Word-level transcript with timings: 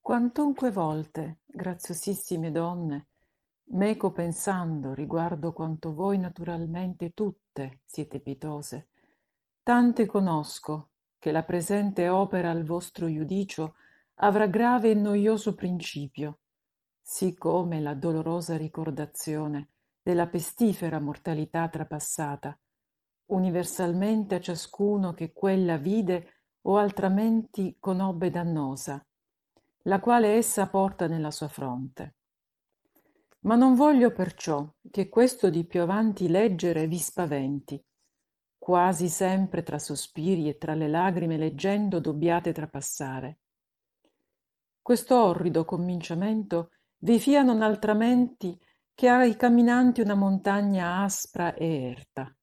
Quantunque 0.00 0.70
volte, 0.70 1.40
graziosissime 1.44 2.50
donne, 2.50 3.08
meco 3.72 4.10
pensando 4.10 4.94
riguardo 4.94 5.52
quanto 5.52 5.92
voi 5.92 6.18
naturalmente 6.18 7.12
tutte 7.12 7.82
siete 7.84 8.18
pietose, 8.18 8.88
tante 9.62 10.06
conosco 10.06 10.88
che 11.18 11.30
la 11.30 11.44
presente 11.44 12.08
opera 12.08 12.50
al 12.50 12.64
vostro 12.64 13.06
iudicio 13.06 13.74
avrà 14.14 14.46
grave 14.46 14.90
e 14.90 14.94
noioso 14.94 15.54
principio, 15.54 16.40
sì 17.00 17.34
come 17.34 17.80
la 17.80 17.94
dolorosa 17.94 18.56
ricordazione 18.56 19.68
della 20.02 20.26
pestifera 20.26 20.98
mortalità 20.98 21.68
trapassata, 21.68 22.58
universalmente 23.26 24.36
a 24.36 24.40
ciascuno 24.40 25.12
che 25.12 25.32
quella 25.32 25.76
vide 25.76 26.46
o 26.62 26.78
altramenti 26.78 27.76
conobbe 27.78 28.30
dannosa, 28.30 29.04
la 29.84 30.00
quale 30.00 30.34
essa 30.34 30.68
porta 30.68 31.06
nella 31.06 31.30
sua 31.30 31.48
fronte. 31.48 32.16
Ma 33.40 33.56
non 33.56 33.74
voglio 33.74 34.12
perciò 34.12 34.70
che 34.90 35.08
questo 35.08 35.48
di 35.48 35.64
più 35.64 35.80
avanti 35.80 36.28
leggere 36.28 36.86
vi 36.86 36.98
spaventi, 36.98 37.82
quasi 38.58 39.08
sempre 39.08 39.62
tra 39.62 39.78
sospiri 39.78 40.48
e 40.48 40.58
tra 40.58 40.74
le 40.74 40.88
lagrime 40.88 41.38
leggendo 41.38 41.98
dobbiate 42.00 42.52
trapassare. 42.52 43.38
Questo 44.82 45.22
orrido 45.22 45.64
cominciamento 45.64 46.72
vi 46.98 47.18
fia 47.18 47.42
non 47.42 47.62
altramenti 47.62 48.58
che 48.94 49.08
ai 49.08 49.34
camminanti 49.36 50.02
una 50.02 50.14
montagna 50.14 51.02
aspra 51.02 51.54
e 51.54 51.84
erta, 51.84 52.36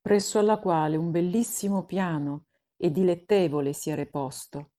presso 0.00 0.38
alla 0.38 0.58
quale 0.58 0.96
un 0.96 1.10
bellissimo 1.10 1.84
piano 1.84 2.44
e 2.76 2.92
dilettevole 2.92 3.72
si 3.72 3.90
è 3.90 3.96
reposto, 3.96 4.70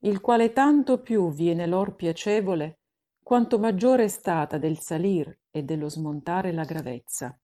il 0.00 0.20
quale 0.20 0.52
tanto 0.52 1.00
più 1.00 1.32
viene 1.32 1.66
lor 1.66 1.94
piacevole 1.94 2.78
quanto 3.22 3.58
maggiore 3.58 4.04
è 4.04 4.08
stata 4.08 4.56
del 4.56 4.78
salir 4.78 5.36
e 5.50 5.62
dello 5.62 5.88
smontare 5.88 6.52
la 6.52 6.64
gravezza. 6.64 7.36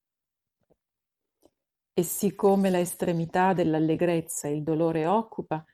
E 1.94 2.02
siccome 2.02 2.70
la 2.70 2.78
estremità 2.78 3.52
dell'allegrezza 3.52 4.48
il 4.48 4.62
dolore 4.62 5.06
occupa, 5.06 5.64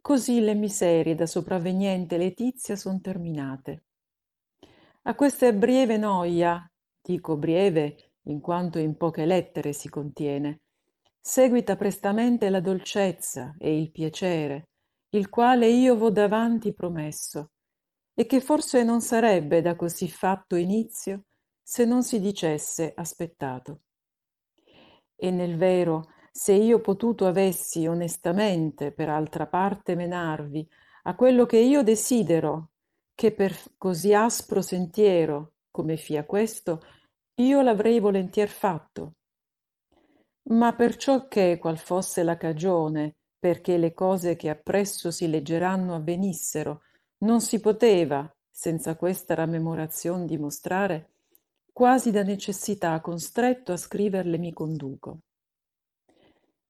così 0.00 0.40
le 0.40 0.54
miserie 0.54 1.14
da 1.14 1.26
sopravveniente 1.26 2.18
letizia 2.18 2.76
son 2.76 3.00
terminate. 3.00 3.84
A 5.02 5.14
questa 5.14 5.50
breve 5.52 5.96
noia, 5.96 6.70
dico 7.00 7.36
breve 7.36 8.12
in 8.24 8.40
quanto 8.40 8.78
in 8.78 8.96
poche 8.96 9.24
lettere 9.24 9.72
si 9.72 9.88
contiene, 9.88 10.60
seguita 11.20 11.76
prestamente 11.76 12.50
la 12.50 12.60
dolcezza 12.60 13.54
e 13.58 13.80
il 13.80 13.90
piacere, 13.90 14.68
il 15.10 15.28
quale 15.28 15.68
io 15.68 15.96
vo 15.96 16.10
davanti 16.10 16.72
promesso, 16.72 17.50
e 18.14 18.26
che 18.26 18.40
forse 18.40 18.82
non 18.82 19.00
sarebbe 19.00 19.60
da 19.60 19.76
così 19.76 20.08
fatto 20.08 20.56
inizio 20.56 21.24
se 21.62 21.84
non 21.84 22.02
si 22.02 22.20
dicesse 22.20 22.92
aspettato. 22.94 23.80
E 25.14 25.30
nel 25.30 25.56
vero, 25.56 26.10
se 26.30 26.52
io 26.52 26.80
potuto 26.80 27.26
avessi 27.26 27.86
onestamente 27.86 28.92
per 28.92 29.08
altra 29.08 29.46
parte 29.46 29.94
menarvi 29.94 30.68
a 31.04 31.14
quello 31.14 31.46
che 31.46 31.58
io 31.58 31.82
desidero, 31.82 32.70
che 33.14 33.32
per 33.32 33.56
così 33.78 34.12
aspro 34.12 34.60
sentiero, 34.60 35.54
come 35.70 35.96
fia 35.96 36.24
questo, 36.24 36.82
io 37.36 37.62
l'avrei 37.62 38.00
volentier 38.00 38.48
fatto. 38.48 39.14
Ma 40.48 40.74
perciò 40.74 41.26
che, 41.26 41.58
qual 41.58 41.78
fosse 41.78 42.22
la 42.22 42.36
cagione, 42.36 43.16
perché 43.46 43.78
le 43.78 43.94
cose 43.94 44.34
che 44.34 44.48
appresso 44.48 45.12
si 45.12 45.30
leggeranno 45.30 45.94
avvenissero, 45.94 46.82
non 47.18 47.40
si 47.40 47.60
poteva, 47.60 48.28
senza 48.50 48.96
questa 48.96 49.34
rammemorazion 49.34 50.26
dimostrare, 50.26 51.10
quasi 51.72 52.10
da 52.10 52.24
necessità 52.24 53.00
constretto 53.00 53.70
a 53.70 53.76
scriverle 53.76 54.36
mi 54.36 54.52
conduco. 54.52 55.20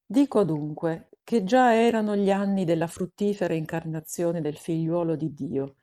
Dico 0.05 0.45
dunque 0.45 1.09
che 1.25 1.45
già 1.45 1.75
erano 1.75 2.15
gli 2.15 2.31
anni 2.31 2.67
della 2.67 2.89
fruttifera 2.89 3.55
incarnazione 3.55 4.43
del 4.43 4.59
figliuolo 4.59 5.17
di 5.17 5.33
Dio, 5.33 5.77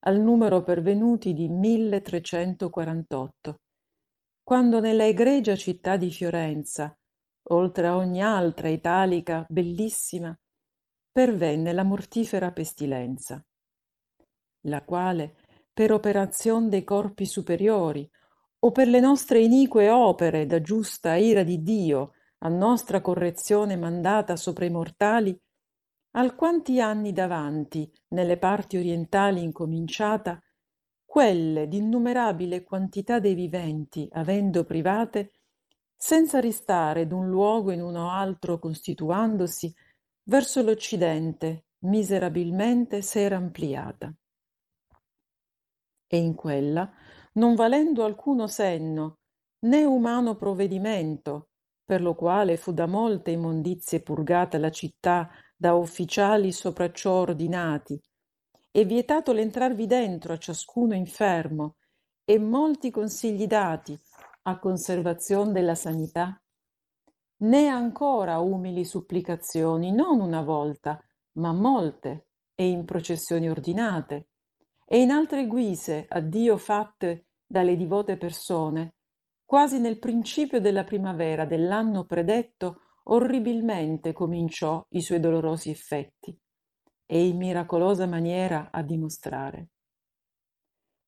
al 0.00 0.18
numero 0.18 0.64
pervenuti 0.64 1.32
di 1.32 1.48
1348, 1.48 3.60
quando 4.42 4.80
nella 4.80 5.06
egregia 5.06 5.54
città 5.54 5.96
di 5.96 6.10
Fiorenza, 6.10 6.92
oltre 7.50 7.86
a 7.86 7.96
ogni 7.96 8.20
altra 8.20 8.68
italica 8.68 9.46
bellissima, 9.48 10.36
pervenne 11.12 11.72
la 11.72 11.82
mortifera 11.82 12.52
pestilenza, 12.52 13.44
la 14.62 14.82
quale, 14.84 15.36
per 15.72 15.92
operazion 15.92 16.68
dei 16.68 16.84
corpi 16.84 17.26
superiori, 17.26 18.08
o 18.62 18.72
per 18.72 18.88
le 18.88 19.00
nostre 19.00 19.40
inique 19.40 19.88
opere 19.88 20.46
da 20.46 20.60
giusta 20.60 21.14
ira 21.14 21.42
di 21.42 21.62
Dio, 21.62 22.12
a 22.38 22.48
nostra 22.48 23.00
correzione 23.00 23.76
mandata 23.76 24.36
sopra 24.36 24.64
i 24.64 24.70
mortali, 24.70 25.38
alquanti 26.12 26.80
anni 26.80 27.12
davanti, 27.12 27.90
nelle 28.08 28.36
parti 28.36 28.76
orientali 28.76 29.42
incominciata, 29.42 30.42
quelle 31.04 31.68
d'innumerabile 31.68 32.62
quantità 32.62 33.18
dei 33.18 33.34
viventi, 33.34 34.08
avendo 34.12 34.64
private, 34.64 35.32
senza 35.96 36.40
ristare 36.40 37.06
d'un 37.06 37.28
luogo 37.28 37.72
in 37.72 37.82
uno 37.82 38.10
altro 38.10 38.58
constituandosi, 38.58 39.74
verso 40.30 40.62
l'Occidente 40.62 41.64
miserabilmente 41.80 43.02
s'era 43.02 43.34
ampliata. 43.36 44.14
E 46.06 46.16
in 46.16 46.36
quella, 46.36 46.88
non 47.32 47.56
valendo 47.56 48.04
alcuno 48.04 48.46
senno, 48.46 49.18
né 49.66 49.84
umano 49.84 50.36
provvedimento, 50.36 51.48
per 51.84 52.00
lo 52.00 52.14
quale 52.14 52.56
fu 52.56 52.72
da 52.72 52.86
molte 52.86 53.32
immondizie 53.32 54.02
purgata 54.02 54.56
la 54.58 54.70
città 54.70 55.28
da 55.56 55.74
ufficiali 55.74 56.52
sopra 56.52 56.92
ciò 56.92 57.14
ordinati, 57.14 58.00
e 58.70 58.84
vietato 58.84 59.32
l'entrarvi 59.32 59.86
dentro 59.88 60.32
a 60.32 60.38
ciascuno 60.38 60.94
infermo, 60.94 61.74
e 62.24 62.38
molti 62.38 62.92
consigli 62.92 63.48
dati 63.48 63.98
a 64.42 64.60
conservazione 64.60 65.50
della 65.50 65.74
sanità, 65.74 66.39
né 67.40 67.68
ancora 67.68 68.38
umili 68.38 68.84
supplicazioni, 68.84 69.92
non 69.92 70.20
una 70.20 70.42
volta, 70.42 71.02
ma 71.32 71.52
molte, 71.52 72.28
e 72.54 72.68
in 72.68 72.84
processioni 72.84 73.48
ordinate, 73.48 74.28
e 74.84 75.00
in 75.00 75.10
altre 75.10 75.46
guise 75.46 76.06
a 76.08 76.20
Dio 76.20 76.56
fatte 76.56 77.28
dalle 77.46 77.76
divote 77.76 78.16
persone, 78.16 78.94
quasi 79.44 79.78
nel 79.80 79.98
principio 79.98 80.60
della 80.60 80.84
primavera 80.84 81.44
dell'anno 81.44 82.04
predetto, 82.04 82.82
orribilmente 83.04 84.12
cominciò 84.12 84.84
i 84.90 85.00
suoi 85.00 85.20
dolorosi 85.20 85.70
effetti, 85.70 86.36
e 87.06 87.26
in 87.26 87.38
miracolosa 87.38 88.06
maniera 88.06 88.68
a 88.70 88.82
dimostrare. 88.82 89.70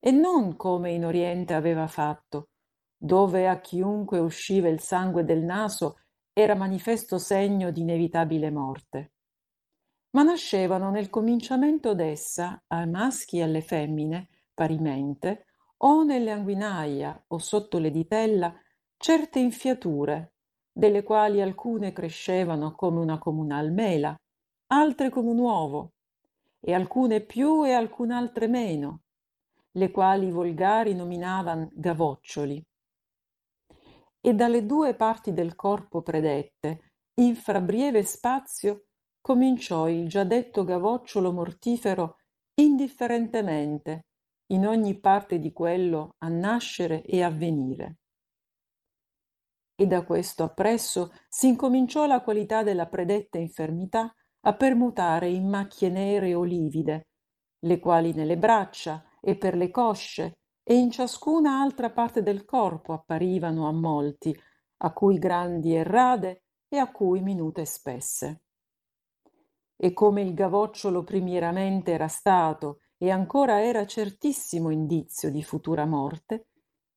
E 0.00 0.10
non 0.10 0.56
come 0.56 0.92
in 0.92 1.04
Oriente 1.04 1.54
aveva 1.54 1.86
fatto, 1.86 2.48
dove 2.96 3.48
a 3.48 3.60
chiunque 3.60 4.18
usciva 4.18 4.68
il 4.68 4.80
sangue 4.80 5.24
del 5.24 5.42
naso 5.42 5.98
era 6.34 6.54
manifesto 6.54 7.18
segno 7.18 7.70
di 7.70 7.82
inevitabile 7.82 8.50
morte. 8.50 9.12
Ma 10.12 10.22
nascevano 10.22 10.90
nel 10.90 11.10
cominciamento 11.10 11.94
d'essa, 11.94 12.62
ai 12.68 12.88
maschi 12.88 13.38
e 13.38 13.42
alle 13.42 13.60
femmine, 13.60 14.28
parimente, 14.54 15.46
o 15.78 16.04
nelle 16.04 16.30
anguinaia 16.30 17.22
o 17.28 17.38
sotto 17.38 17.78
le 17.78 17.90
ditella, 17.90 18.54
certe 18.96 19.40
infiature, 19.40 20.32
delle 20.72 21.02
quali 21.02 21.42
alcune 21.42 21.92
crescevano 21.92 22.74
come 22.74 23.00
una 23.00 23.18
comunal 23.18 23.70
mela, 23.70 24.16
altre 24.68 25.10
come 25.10 25.28
un 25.28 25.38
uovo, 25.38 25.92
e 26.60 26.72
alcune 26.72 27.20
più 27.20 27.66
e 27.66 27.72
alcun'altre 27.72 28.48
meno, 28.48 29.02
le 29.72 29.90
quali 29.90 30.28
i 30.28 30.30
volgari 30.30 30.94
nominavan 30.94 31.68
gavoccioli 31.72 32.62
e 34.24 34.34
dalle 34.34 34.64
due 34.64 34.94
parti 34.94 35.32
del 35.32 35.56
corpo 35.56 36.00
predette, 36.00 36.92
in 37.20 37.34
fra 37.34 37.60
breve 37.60 38.04
spazio, 38.04 38.84
cominciò 39.20 39.88
il 39.88 40.08
già 40.08 40.24
detto 40.24 40.64
gavocciolo 40.64 41.32
mortifero 41.32 42.16
indifferentemente, 42.54 44.06
in 44.52 44.66
ogni 44.66 44.98
parte 45.00 45.38
di 45.38 45.52
quello, 45.52 46.14
a 46.18 46.28
nascere 46.28 47.02
e 47.02 47.22
a 47.22 47.30
venire. 47.30 47.96
E 49.74 49.86
da 49.86 50.04
questo 50.04 50.44
appresso 50.44 51.12
si 51.28 51.48
incominciò 51.48 52.06
la 52.06 52.22
qualità 52.22 52.62
della 52.62 52.86
predetta 52.86 53.38
infermità 53.38 54.14
a 54.44 54.54
permutare 54.54 55.28
in 55.28 55.48
macchie 55.48 55.88
nere 55.88 56.34
o 56.34 56.44
livide, 56.44 57.08
le 57.64 57.78
quali 57.80 58.12
nelle 58.12 58.36
braccia 58.36 59.04
e 59.20 59.36
per 59.36 59.56
le 59.56 59.70
cosce 59.70 60.41
e 60.64 60.74
in 60.74 60.90
ciascuna 60.90 61.60
altra 61.60 61.90
parte 61.90 62.22
del 62.22 62.44
corpo 62.44 62.92
apparivano 62.92 63.66
a 63.66 63.72
molti, 63.72 64.36
a 64.78 64.92
cui 64.92 65.18
grandi 65.18 65.74
e 65.74 65.82
rade 65.82 66.44
e 66.68 66.78
a 66.78 66.90
cui 66.90 67.20
minute 67.20 67.62
e 67.62 67.66
spesse. 67.66 68.42
E 69.76 69.92
come 69.92 70.22
il 70.22 70.34
gavocciolo 70.34 71.02
primieramente 71.02 71.92
era 71.92 72.08
stato 72.08 72.80
e 72.96 73.10
ancora 73.10 73.62
era 73.62 73.84
certissimo 73.84 74.70
indizio 74.70 75.30
di 75.30 75.42
futura 75.42 75.84
morte, 75.84 76.48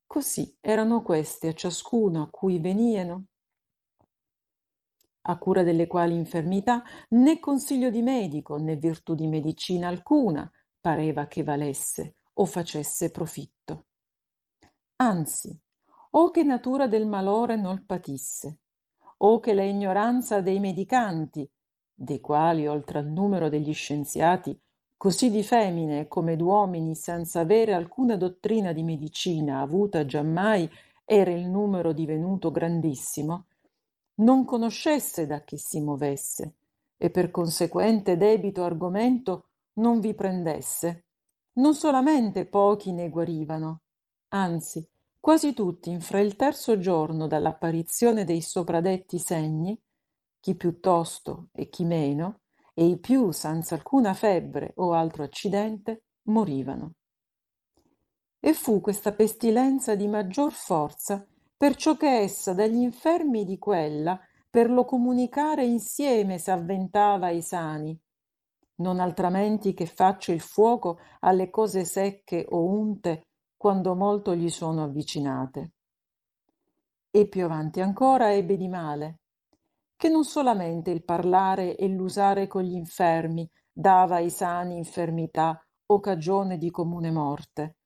così 0.06 0.56
erano 0.62 1.02
queste 1.02 1.48
a 1.48 1.54
ciascuno 1.54 2.22
a 2.22 2.30
cui 2.30 2.60
venieno, 2.60 3.26
a 5.28 5.38
cura 5.40 5.64
delle 5.64 5.88
quali 5.88 6.16
infermità 6.16 6.84
né 7.10 7.40
consiglio 7.40 7.90
di 7.90 8.04
medico 8.04 8.58
né 8.58 8.76
virtù 8.76 9.16
di 9.16 9.26
medicina 9.26 9.88
alcuna 9.88 10.50
pareva 10.80 11.26
che 11.26 11.44
valesse 11.44 12.18
o 12.38 12.46
facesse 12.46 13.12
profitto. 13.12 13.86
Anzi, 14.98 15.58
o 16.12 16.32
che 16.32 16.44
natura 16.44 16.88
del 16.88 17.06
malore 17.06 17.56
non 17.56 17.86
patisse, 17.86 18.60
o 19.18 19.40
che 19.40 19.54
la 19.54 19.64
ignoranza 19.64 20.42
dei 20.42 20.60
medicanti, 20.60 21.50
dei 21.94 22.20
quali 22.20 22.68
oltre 22.68 23.00
al 23.00 23.08
numero 23.08 23.50
degli 23.50 23.74
scienziati, 23.74 24.58
così 24.98 25.30
di 25.30 25.44
femmine 25.44 26.08
come 26.08 26.36
d'uomini 26.36 26.96
senza 26.96 27.42
avere 27.42 27.74
alcuna 27.74 28.18
dottrina 28.18 28.72
di 28.74 28.84
medicina 28.84 29.60
avuta 29.60 30.06
giammai 30.06 30.70
era 31.04 31.32
il 31.32 31.46
numero 31.48 31.94
divenuto 31.94 32.52
grandissimo, 32.52 33.46
non 34.16 34.46
conoscesse 34.46 35.26
da 35.28 35.44
che 35.44 35.58
si 35.58 35.82
movesse 35.82 36.56
e 36.98 37.10
per 37.10 37.32
conseguente 37.32 38.18
debito 38.18 38.64
argomento 38.64 39.50
non 39.74 40.00
vi 40.00 40.14
prendesse. 40.14 41.05
Non 41.58 41.74
solamente 41.74 42.46
pochi 42.46 42.92
ne 42.92 43.10
guarivano, 43.10 43.82
anzi 44.30 44.86
quasi 45.20 45.54
tutti 45.54 45.90
infra 45.90 46.20
il 46.20 46.36
terzo 46.36 46.78
giorno 46.78 47.28
dall'apparizione 47.28 48.26
dei 48.26 48.42
sopradetti 48.42 49.18
segni, 49.18 49.80
chi 50.40 50.56
piuttosto 50.56 51.48
e 51.54 51.70
chi 51.70 51.86
meno, 51.86 52.42
e 52.74 52.86
i 52.86 52.98
più 53.00 53.32
senza 53.32 53.76
alcuna 53.76 54.14
febbre 54.14 54.74
o 54.76 54.92
altro 54.92 55.24
accidente, 55.24 56.04
morivano. 56.24 56.96
E 58.40 58.54
fu 58.54 58.82
questa 58.82 59.14
pestilenza 59.14 59.96
di 59.96 60.08
maggior 60.08 60.52
forza 60.52 61.26
perciò 61.58 61.96
che 61.96 62.20
essa 62.20 62.54
dagli 62.54 62.82
infermi 62.82 63.46
di 63.46 63.58
quella 63.58 64.20
per 64.50 64.70
lo 64.70 64.84
comunicare 64.84 65.66
insieme 65.66 66.38
s'avventava 66.38 67.28
ai 67.28 67.42
sani, 67.42 67.98
non 68.78 69.00
altramenti 69.00 69.74
che 69.74 69.86
faccia 69.86 70.34
il 70.34 70.42
fuoco 70.42 71.00
alle 71.22 71.50
cose 71.50 71.86
secche 71.86 72.46
o 72.50 72.66
unte 72.66 73.28
quando 73.56 73.96
molto 73.96 74.36
gli 74.36 74.50
sono 74.50 74.84
avvicinate. 74.84 75.72
E 77.10 77.28
più 77.28 77.46
avanti 77.46 77.80
ancora 77.80 78.34
ebbe 78.34 78.58
di 78.58 78.68
male, 78.68 79.20
che 79.96 80.10
non 80.10 80.26
solamente 80.26 80.92
il 80.92 81.04
parlare 81.04 81.76
e 81.78 81.88
l'usare 81.88 82.48
con 82.48 82.64
gli 82.64 82.76
infermi 82.76 83.50
dava 83.72 84.18
ai 84.18 84.30
sani 84.30 84.78
infermità 84.78 85.66
o 85.88 86.00
cagione 86.00 86.58
di 86.58 86.70
comune 86.70 87.12
morte, 87.12 87.78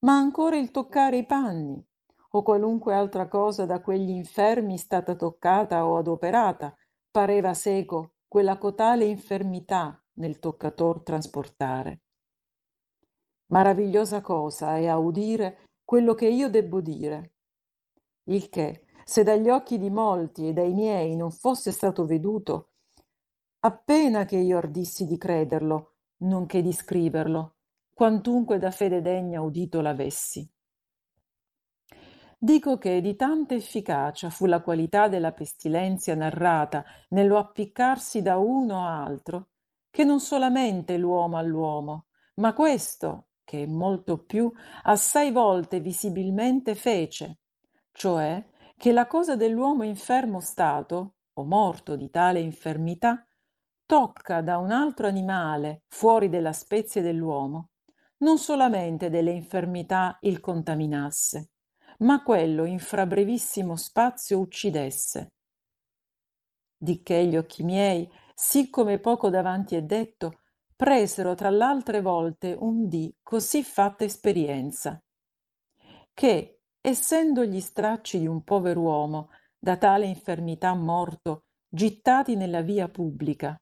ma 0.00 0.16
ancora 0.16 0.56
il 0.56 0.70
toccare 0.70 1.18
i 1.18 1.26
panni, 1.26 1.84
o 2.30 2.42
qualunque 2.42 2.94
altra 2.94 3.28
cosa 3.28 3.66
da 3.66 3.80
quegli 3.80 4.10
infermi 4.10 4.78
stata 4.78 5.14
toccata 5.14 5.86
o 5.86 5.98
adoperata, 5.98 6.74
pareva 7.10 7.52
seco 7.52 8.12
quella 8.26 8.58
cotale 8.58 9.04
infermità 9.04 10.00
nel 10.18 10.38
toccator 10.38 11.02
trasportare. 11.02 12.02
Maravigliosa 13.46 14.20
cosa 14.20 14.76
è 14.76 14.86
a 14.86 14.98
udire 14.98 15.64
quello 15.84 16.14
che 16.14 16.28
io 16.28 16.50
debbo 16.50 16.80
dire, 16.80 17.32
il 18.24 18.48
che, 18.50 18.84
se 19.04 19.22
dagli 19.22 19.48
occhi 19.48 19.78
di 19.78 19.88
molti 19.88 20.48
e 20.48 20.52
dai 20.52 20.74
miei 20.74 21.16
non 21.16 21.30
fosse 21.30 21.72
stato 21.72 22.04
veduto, 22.04 22.72
appena 23.60 24.26
che 24.26 24.36
io 24.36 24.58
ardissi 24.58 25.06
di 25.06 25.16
crederlo, 25.16 25.94
nonché 26.18 26.60
di 26.60 26.72
scriverlo, 26.72 27.56
quantunque 27.94 28.58
da 28.58 28.70
fede 28.70 29.00
degna 29.00 29.40
udito 29.40 29.80
l'avessi. 29.80 30.46
Dico 32.40 32.78
che 32.78 33.00
di 33.00 33.16
tanta 33.16 33.54
efficacia 33.54 34.30
fu 34.30 34.46
la 34.46 34.60
qualità 34.60 35.08
della 35.08 35.32
pestilenzia 35.32 36.14
narrata 36.14 36.84
nello 37.08 37.38
appiccarsi 37.38 38.22
da 38.22 38.36
uno 38.36 38.86
a 38.86 39.02
altro, 39.02 39.48
che 39.90 40.04
non 40.04 40.20
solamente 40.20 40.96
l'uomo 40.96 41.36
all'uomo, 41.36 42.06
ma 42.36 42.52
questo, 42.52 43.28
che 43.44 43.66
molto 43.66 44.24
più, 44.24 44.52
assai 44.82 45.30
volte 45.30 45.80
visibilmente 45.80 46.74
fece, 46.74 47.38
cioè 47.92 48.44
che 48.76 48.92
la 48.92 49.06
cosa 49.06 49.36
dell'uomo 49.36 49.82
infermo 49.82 50.40
stato, 50.40 51.14
o 51.32 51.44
morto 51.44 51.96
di 51.96 52.10
tale 52.10 52.40
infermità, 52.40 53.26
tocca 53.86 54.40
da 54.40 54.58
un 54.58 54.70
altro 54.70 55.06
animale 55.06 55.84
fuori 55.88 56.28
della 56.28 56.52
spezie 56.52 57.00
dell'uomo, 57.00 57.70
non 58.18 58.38
solamente 58.38 59.10
delle 59.10 59.30
infermità 59.30 60.18
il 60.22 60.40
contaminasse, 60.40 61.50
ma 62.00 62.22
quello 62.22 62.64
in 62.64 62.78
fra 62.78 63.06
brevissimo 63.06 63.76
spazio 63.76 64.38
uccidesse. 64.38 65.32
Di 66.76 67.02
che 67.02 67.24
gli 67.26 67.36
occhi 67.36 67.64
miei, 67.64 68.08
siccome 68.40 69.00
poco 69.00 69.30
davanti 69.30 69.74
è 69.74 69.82
detto, 69.82 70.42
presero 70.76 71.34
tra 71.34 71.50
l'altre 71.50 72.00
volte 72.00 72.56
un 72.56 72.86
dì 72.86 73.12
così 73.20 73.64
fatta 73.64 74.04
esperienza, 74.04 75.02
che, 76.14 76.60
essendo 76.80 77.44
gli 77.44 77.58
stracci 77.58 78.20
di 78.20 78.28
un 78.28 78.44
pover'uomo 78.44 79.30
da 79.58 79.76
tale 79.76 80.06
infermità 80.06 80.72
morto 80.74 81.46
gittati 81.68 82.36
nella 82.36 82.60
via 82.60 82.88
pubblica, 82.88 83.60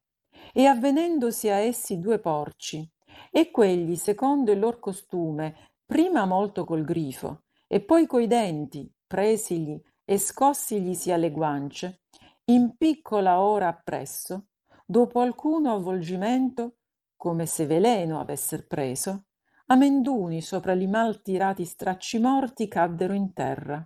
e 0.52 0.66
avvenendosi 0.66 1.48
a 1.48 1.56
essi 1.56 1.98
due 1.98 2.18
porci, 2.18 2.86
e 3.30 3.50
quegli, 3.50 3.96
secondo 3.96 4.52
il 4.52 4.58
lor 4.58 4.78
costume, 4.78 5.72
prima 5.86 6.26
molto 6.26 6.66
col 6.66 6.84
grifo, 6.84 7.44
e 7.66 7.80
poi 7.80 8.06
coi 8.06 8.26
denti, 8.26 8.92
presigli 9.06 9.80
e 10.04 10.18
scossiglisi 10.18 11.10
alle 11.12 11.30
guance, 11.30 12.02
in 12.50 12.76
piccola 12.76 13.40
ora 13.40 13.68
appresso, 13.68 14.48
dopo 14.86 15.20
alcuno 15.20 15.74
avvolgimento, 15.74 16.76
come 17.16 17.44
se 17.46 17.66
veleno 17.66 18.20
avesser 18.20 18.66
preso, 18.66 19.24
amenduni 19.66 20.40
sopra 20.40 20.74
li 20.74 20.86
mal 20.86 21.20
tirati 21.22 21.64
stracci 21.64 22.20
morti 22.20 22.68
caddero 22.68 23.12
in 23.12 23.32
terra. 23.32 23.84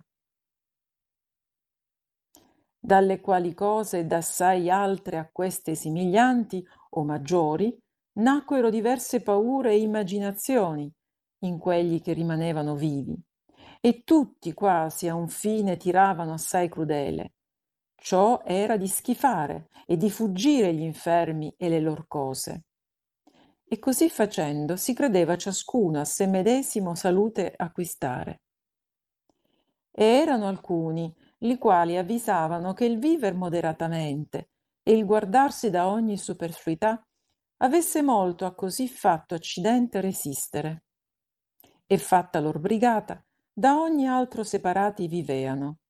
Dalle 2.79 3.19
quali 3.19 3.53
cose 3.53 4.05
d'assai 4.05 4.69
altre 4.69 5.17
a 5.17 5.29
queste 5.31 5.75
simiglianti 5.75 6.65
o 6.91 7.03
maggiori 7.03 7.75
nacquero 8.13 8.69
diverse 8.69 9.21
paure 9.21 9.71
e 9.71 9.81
immaginazioni 9.81 10.91
in 11.43 11.57
quelli 11.57 12.01
che 12.01 12.13
rimanevano 12.13 12.75
vivi 12.75 13.19
e 13.79 14.03
tutti 14.03 14.53
quasi 14.53 15.07
a 15.07 15.15
un 15.15 15.27
fine 15.27 15.77
tiravano 15.77 16.33
assai 16.33 16.69
crudele. 16.69 17.33
Ciò 18.03 18.41
era 18.43 18.77
di 18.77 18.87
schifare 18.87 19.69
e 19.85 19.95
di 19.95 20.09
fuggire 20.09 20.73
gli 20.73 20.81
infermi 20.81 21.53
e 21.55 21.69
le 21.69 21.79
lor 21.79 22.07
cose. 22.07 22.63
E 23.63 23.77
così 23.77 24.09
facendo 24.09 24.75
si 24.75 24.95
credeva 24.95 25.37
ciascuno 25.37 25.99
a 25.99 26.03
se 26.03 26.25
medesimo 26.25 26.95
salute 26.95 27.53
acquistare. 27.55 28.41
E 29.91 30.03
erano 30.03 30.47
alcuni, 30.47 31.15
li 31.41 31.59
quali 31.59 31.95
avvisavano 31.95 32.73
che 32.73 32.85
il 32.85 32.97
viver 32.97 33.35
moderatamente 33.35 34.49
e 34.81 34.93
il 34.93 35.05
guardarsi 35.05 35.69
da 35.69 35.87
ogni 35.87 36.17
superfluità 36.17 37.07
avesse 37.57 38.01
molto 38.01 38.47
a 38.47 38.55
così 38.55 38.87
fatto 38.87 39.35
accidente 39.35 40.01
resistere. 40.01 40.85
E 41.85 41.97
fatta 41.99 42.39
lor 42.39 42.57
brigata, 42.57 43.23
da 43.53 43.79
ogni 43.79 44.07
altro 44.07 44.43
separati 44.43 45.07
viveano, 45.07 45.80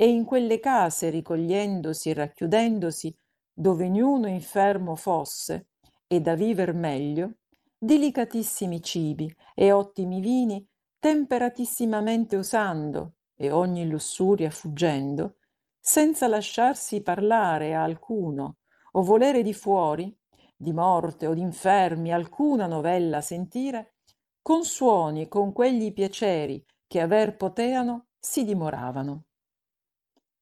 e 0.00 0.08
in 0.08 0.24
quelle 0.24 0.60
case 0.60 1.10
ricogliendosi 1.10 2.08
e 2.08 2.14
racchiudendosi, 2.14 3.14
dove 3.52 3.86
niuno 3.90 4.28
infermo 4.28 4.96
fosse, 4.96 5.72
e 6.06 6.22
da 6.22 6.34
viver 6.34 6.72
meglio, 6.72 7.34
delicatissimi 7.76 8.82
cibi 8.82 9.30
e 9.54 9.72
ottimi 9.72 10.22
vini, 10.22 10.66
temperatissimamente 10.98 12.36
usando, 12.36 13.16
e 13.36 13.50
ogni 13.50 13.86
lussuria 13.86 14.48
fuggendo, 14.48 15.36
senza 15.78 16.28
lasciarsi 16.28 17.02
parlare 17.02 17.74
a 17.74 17.82
alcuno 17.82 18.60
o 18.92 19.02
volere 19.02 19.42
di 19.42 19.52
fuori, 19.52 20.18
di 20.56 20.72
morte 20.72 21.26
o 21.26 21.34
d'infermi 21.34 22.10
alcuna 22.10 22.66
novella 22.66 23.20
sentire, 23.20 23.96
con 24.40 24.64
suoni 24.64 25.28
con 25.28 25.52
quegli 25.52 25.92
piaceri 25.92 26.64
che 26.86 27.02
aver 27.02 27.36
poteano 27.36 28.06
si 28.18 28.44
dimoravano. 28.46 29.24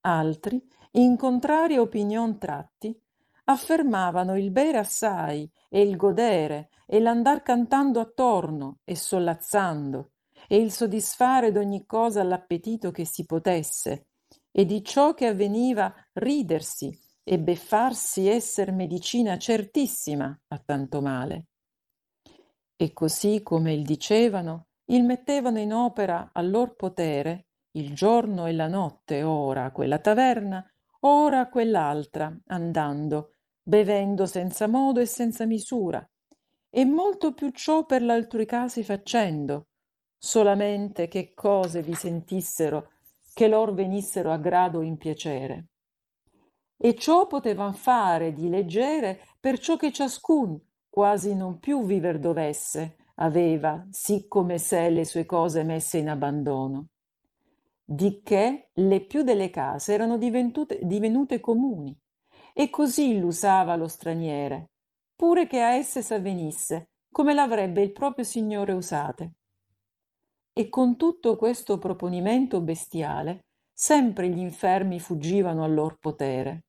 Altri, 0.08 0.66
in 0.92 1.16
contraria 1.16 1.82
opinion 1.82 2.38
tratti, 2.38 2.98
affermavano 3.44 4.38
il 4.38 4.50
bere 4.50 4.78
assai 4.78 5.50
e 5.68 5.82
il 5.82 5.96
godere 5.96 6.70
e 6.86 6.98
l'andar 6.98 7.42
cantando 7.42 8.00
attorno 8.00 8.78
e 8.84 8.96
sollazzando 8.96 10.12
e 10.48 10.56
il 10.56 10.72
soddisfare 10.72 11.52
d'ogni 11.52 11.84
cosa 11.84 12.22
l'appetito 12.22 12.90
che 12.90 13.04
si 13.04 13.26
potesse 13.26 14.06
e 14.50 14.64
di 14.64 14.82
ciò 14.82 15.12
che 15.12 15.26
avveniva 15.26 15.94
ridersi 16.14 16.96
e 17.22 17.38
beffarsi 17.38 18.28
esser 18.28 18.72
medicina 18.72 19.36
certissima 19.36 20.38
a 20.48 20.58
tanto 20.64 21.02
male. 21.02 21.48
E 22.76 22.92
così 22.94 23.42
come 23.42 23.74
il 23.74 23.84
dicevano, 23.84 24.68
il 24.86 25.04
mettevano 25.04 25.58
in 25.58 25.74
opera 25.74 26.30
al 26.32 26.48
lor 26.48 26.76
potere, 26.76 27.48
il 27.72 27.94
giorno 27.94 28.46
e 28.46 28.52
la 28.52 28.68
notte, 28.68 29.22
ora 29.22 29.64
a 29.64 29.72
quella 29.72 29.98
taverna, 29.98 30.64
ora 31.00 31.40
a 31.40 31.48
quell'altra, 31.48 32.37
andando, 32.46 33.34
bevendo 33.62 34.26
senza 34.26 34.66
modo 34.66 35.00
e 35.00 35.06
senza 35.06 35.44
misura, 35.46 36.06
e 36.70 36.84
molto 36.84 37.34
più 37.34 37.50
ciò 37.50 37.84
per 37.84 38.02
l'altrui 38.02 38.46
casi 38.46 38.82
facendo, 38.82 39.68
solamente 40.16 41.08
che 41.08 41.32
cose 41.34 41.82
vi 41.82 41.94
sentissero, 41.94 42.90
che 43.32 43.48
lor 43.48 43.75
venissero 43.75 44.32
a 44.32 44.38
grado 44.38 44.82
in 44.82 44.96
piacere. 44.96 45.66
E 46.76 46.94
ciò 46.94 47.26
potevan 47.26 47.75
fare 47.75 48.32
di 48.32 48.48
leggere 48.48 49.20
perciò 49.38 49.76
che 49.76 49.92
ciascun 49.92 50.60
quasi 50.88 51.34
non 51.34 51.58
più 51.58 51.84
viver 51.84 52.18
dovesse, 52.18 52.96
aveva, 53.16 53.87
sì 53.90 54.26
come 54.26 54.58
sé, 54.58 54.90
le 54.90 55.04
sue 55.04 55.26
cose 55.26 55.62
messe 55.62 55.98
in 55.98 56.08
abbandono. 56.08 56.88
Di 57.90 58.21
che 58.23 58.68
le 58.75 59.00
più 59.00 59.23
delle 59.23 59.49
case 59.49 59.95
erano 59.95 60.18
divenute 60.18 61.40
comuni, 61.40 61.99
e 62.52 62.68
così 62.68 63.18
l'usava 63.18 63.76
lo 63.76 63.88
straniere, 63.88 64.73
pure 65.16 65.47
che 65.47 65.62
a 65.62 65.73
esse 65.73 66.02
s'avvenisse, 66.02 66.90
come 67.11 67.33
l'avrebbe 67.33 67.80
il 67.80 67.92
proprio 67.92 68.25
signore 68.25 68.73
usate. 68.73 69.33
E 70.52 70.68
con 70.68 70.97
tutto 70.97 71.37
questo 71.37 71.78
proponimento 71.78 72.61
bestiale, 72.61 73.47
sempre 73.73 74.28
gli 74.28 74.40
infermi 74.40 75.00
fuggivano 75.00 75.64
al 75.64 75.73
lor 75.73 75.99
potere 75.99 76.64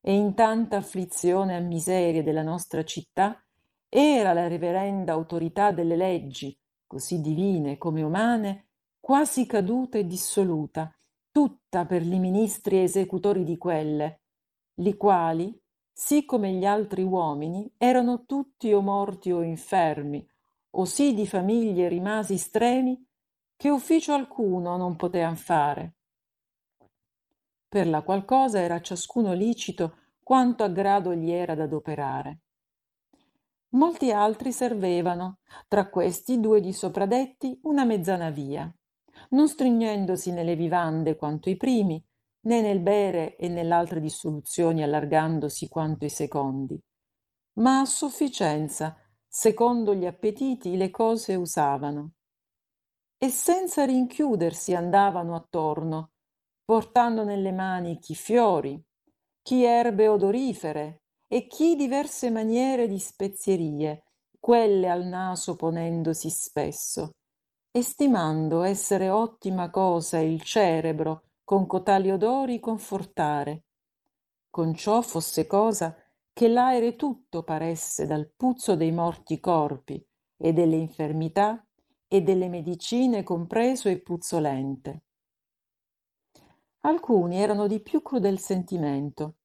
e 0.00 0.14
in 0.14 0.34
tanta 0.34 0.76
afflizione 0.76 1.56
e 1.56 1.60
miseria 1.60 2.22
della 2.22 2.42
nostra 2.42 2.84
città 2.84 3.42
era 3.88 4.32
la 4.32 4.48
reverenda 4.48 5.12
autorità 5.12 5.72
delle 5.72 5.96
leggi, 5.96 6.56
così 6.86 7.20
divine 7.20 7.78
come 7.78 8.02
umane, 8.02 8.68
quasi 9.04 9.44
caduta 9.44 9.98
e 9.98 10.06
dissoluta, 10.06 10.90
tutta 11.30 11.84
per 11.84 12.00
li 12.00 12.18
ministri 12.18 12.82
esecutori 12.82 13.44
di 13.44 13.58
quelle, 13.58 14.22
li 14.76 14.96
quali, 14.96 15.54
sì 15.92 16.24
come 16.24 16.52
gli 16.52 16.64
altri 16.64 17.02
uomini, 17.02 17.70
erano 17.76 18.24
tutti 18.24 18.72
o 18.72 18.80
morti 18.80 19.30
o 19.30 19.42
infermi, 19.42 20.26
o 20.70 20.86
sì 20.86 21.12
di 21.12 21.26
famiglie 21.26 21.88
rimasi 21.88 22.38
stremi, 22.38 23.06
che 23.54 23.68
ufficio 23.68 24.14
alcuno 24.14 24.78
non 24.78 24.96
potean 24.96 25.36
fare 25.36 25.96
per 27.68 27.88
la 27.88 28.00
qual 28.00 28.24
cosa 28.24 28.60
era 28.60 28.80
ciascuno 28.80 29.34
licito 29.34 29.96
quanto 30.22 30.62
a 30.62 30.68
grado 30.68 31.12
gli 31.12 31.30
era 31.30 31.54
d'adoperare. 31.54 32.38
Molti 33.70 34.12
altri 34.12 34.50
servevano, 34.50 35.40
tra 35.68 35.90
questi 35.90 36.40
due 36.40 36.60
di 36.60 36.72
sopradetti, 36.72 37.58
una 37.64 37.84
mezzana 37.84 38.30
via, 38.30 38.72
non 39.30 39.48
stringendosi 39.48 40.32
nelle 40.32 40.56
vivande 40.56 41.16
quanto 41.16 41.50
i 41.50 41.56
primi, 41.56 42.02
né 42.46 42.60
nel 42.60 42.80
bere 42.80 43.36
e 43.36 43.48
nell'altre 43.48 44.00
dissoluzioni 44.00 44.82
allargandosi 44.82 45.68
quanto 45.68 46.04
i 46.04 46.10
secondi, 46.10 46.78
ma 47.60 47.80
a 47.80 47.84
sufficienza, 47.84 48.96
secondo 49.26 49.94
gli 49.94 50.06
appetiti, 50.06 50.76
le 50.76 50.90
cose 50.90 51.34
usavano. 51.34 52.12
E 53.16 53.28
senza 53.30 53.84
rinchiudersi 53.84 54.74
andavano 54.74 55.34
attorno, 55.34 56.10
portando 56.64 57.24
nelle 57.24 57.52
mani 57.52 57.98
chi 57.98 58.14
fiori, 58.14 58.82
chi 59.42 59.64
erbe 59.64 60.08
odorifere 60.08 61.02
e 61.26 61.46
chi 61.46 61.76
diverse 61.76 62.30
maniere 62.30 62.86
di 62.86 62.98
spezierie, 62.98 64.04
quelle 64.38 64.88
al 64.88 65.04
naso 65.04 65.56
ponendosi 65.56 66.28
spesso, 66.28 67.12
estimando 67.76 68.62
essere 68.62 69.10
ottima 69.10 69.68
cosa 69.68 70.20
il 70.20 70.42
cerebro 70.42 71.30
con 71.42 71.66
cotali 71.66 72.08
odori 72.12 72.60
confortare. 72.60 73.64
Con 74.48 74.74
ciò 74.74 75.02
fosse 75.02 75.48
cosa 75.48 75.96
che 76.32 76.46
l'aere 76.46 76.94
tutto 76.94 77.42
paresse 77.42 78.06
dal 78.06 78.30
puzzo 78.36 78.76
dei 78.76 78.92
morti 78.92 79.40
corpi 79.40 80.00
e 80.36 80.52
delle 80.52 80.76
infermità 80.76 81.66
e 82.06 82.22
delle 82.22 82.48
medicine 82.48 83.24
compreso 83.24 83.88
e 83.88 83.98
puzzolente 84.00 85.02
alcuni 86.86 87.40
erano 87.40 87.66
di 87.66 87.80
più 87.80 88.02
crudel 88.02 88.38
sentimento 88.38 89.36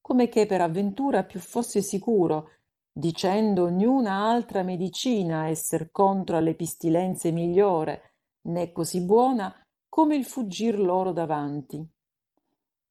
come 0.00 0.28
che 0.28 0.44
per 0.46 0.60
avventura 0.60 1.24
più 1.24 1.40
fosse 1.40 1.80
sicuro 1.80 2.50
dicendo 2.96 3.66
niuna 3.70 4.30
altra 4.30 4.62
medicina 4.62 5.48
esser 5.48 5.90
contro 5.90 6.36
alle 6.36 6.54
pistilenze 6.54 7.32
migliore 7.32 8.14
né 8.42 8.70
così 8.70 9.00
buona 9.00 9.52
come 9.88 10.14
il 10.14 10.24
fuggir 10.24 10.78
loro 10.78 11.10
davanti 11.10 11.84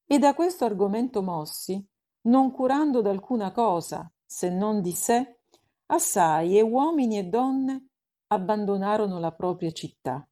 e 0.06 0.20
da 0.20 0.34
questo 0.34 0.66
argomento 0.66 1.22
mossi 1.22 1.82
non 2.24 2.52
curando 2.52 3.00
d'alcuna 3.00 3.54
cosa 3.54 4.12
se 4.26 4.50
non 4.50 4.82
di 4.82 4.92
sé 4.92 5.40
assai 5.86 6.58
e 6.58 6.62
uomini 6.62 7.18
e 7.18 7.24
donne 7.24 7.88
abbandonarono 8.28 9.20
la 9.20 9.32
propria 9.32 9.72
città 9.72 10.28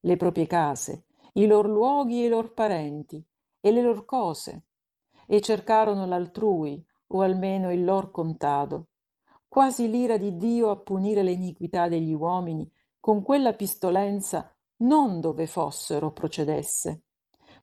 le 0.00 0.16
proprie 0.18 0.46
case 0.46 1.06
i 1.32 1.46
lor 1.46 1.66
luoghi 1.66 2.20
e 2.20 2.26
i 2.26 2.28
lor 2.28 2.52
parenti 2.52 3.26
e 3.60 3.70
le 3.70 3.80
lor 3.80 4.04
cose 4.04 4.64
e 5.26 5.40
cercarono 5.40 6.04
l'altrui 6.04 6.84
o 7.08 7.22
almeno 7.22 7.72
il 7.72 7.82
lor 7.82 8.10
contado 8.10 8.88
quasi 9.56 9.88
l'ira 9.88 10.18
di 10.18 10.36
dio 10.36 10.68
a 10.68 10.76
punire 10.76 11.22
le 11.22 11.30
iniquità 11.30 11.88
degli 11.88 12.12
uomini 12.12 12.70
con 13.00 13.22
quella 13.22 13.54
pistolenza 13.54 14.54
non 14.82 15.18
dove 15.18 15.46
fossero 15.46 16.12
procedesse 16.12 17.04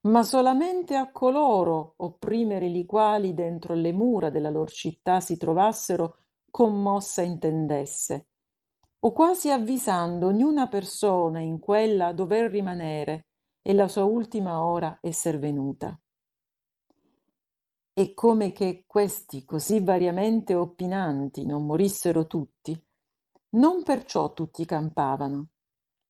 ma 0.07 0.23
solamente 0.23 0.95
a 0.95 1.11
coloro 1.11 1.93
opprimere 1.97 2.67
li 2.67 2.83
quali 2.87 3.35
dentro 3.35 3.75
le 3.75 3.91
mura 3.91 4.31
della 4.31 4.49
lor 4.49 4.71
città 4.71 5.19
si 5.19 5.37
trovassero 5.37 6.17
commossa 6.49 7.21
intendesse 7.21 8.29
o 9.01 9.11
quasi 9.11 9.51
avvisando 9.51 10.25
ognuna 10.25 10.67
persona 10.67 11.41
in 11.41 11.59
quella 11.59 12.11
dover 12.11 12.49
rimanere 12.49 13.27
e 13.61 13.71
la 13.71 13.87
sua 13.87 14.05
ultima 14.05 14.65
ora 14.65 14.97
esser 14.99 15.37
venuta. 15.37 15.95
E 17.95 18.15
come 18.15 18.51
che 18.51 18.85
questi 18.87 19.45
così 19.45 19.79
variamente 19.79 20.55
opinanti 20.55 21.45
non 21.45 21.63
morissero 21.63 22.25
tutti, 22.25 22.75
non 23.49 23.83
perciò 23.83 24.33
tutti 24.33 24.65
campavano, 24.65 25.49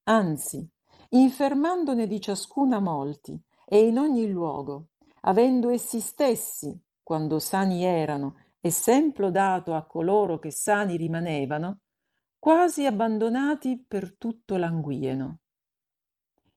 anzi, 0.04 0.66
infermandone 1.10 2.08
di 2.08 2.22
ciascuna 2.22 2.80
molti 2.80 3.38
e 3.66 3.86
in 3.86 3.98
ogni 3.98 4.30
luogo, 4.30 4.92
avendo 5.22 5.70
essi 5.70 6.00
stessi, 6.00 6.74
quando 7.04 7.40
sani 7.40 7.84
erano, 7.84 8.38
esempio 8.62 9.30
dato 9.30 9.74
a 9.74 9.86
coloro 9.86 10.40
che 10.40 10.52
sani 10.52 10.96
rimanevano, 10.96 11.80
quasi 12.40 12.86
abbandonati 12.86 13.84
per 13.86 14.16
tutto 14.16 14.56
languieno. 14.56 15.40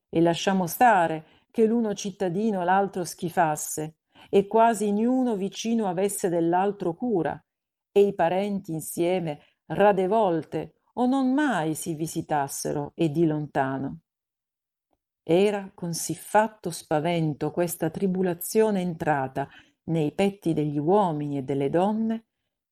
E 0.08 0.20
lasciamo 0.20 0.68
stare 0.68 1.26
che 1.50 1.66
l'uno 1.66 1.94
cittadino 1.94 2.62
l'altro 2.62 3.04
schifasse 3.04 3.95
e 4.28 4.46
quasi 4.46 4.92
niuno 4.92 5.36
vicino 5.36 5.86
avesse 5.86 6.28
dell'altro 6.28 6.94
cura 6.94 7.40
e 7.92 8.00
i 8.00 8.14
parenti 8.14 8.72
insieme 8.72 9.40
rade 9.66 10.06
volte 10.06 10.74
o 10.94 11.06
non 11.06 11.32
mai 11.32 11.74
si 11.74 11.94
visitassero 11.94 12.92
e 12.94 13.10
di 13.10 13.26
lontano. 13.26 14.00
Era 15.22 15.70
con 15.74 15.92
sì 15.92 16.14
fatto 16.14 16.70
spavento 16.70 17.50
questa 17.50 17.90
tribulazione 17.90 18.80
entrata 18.80 19.48
nei 19.84 20.12
petti 20.12 20.52
degli 20.52 20.78
uomini 20.78 21.38
e 21.38 21.42
delle 21.42 21.68
donne 21.68 22.26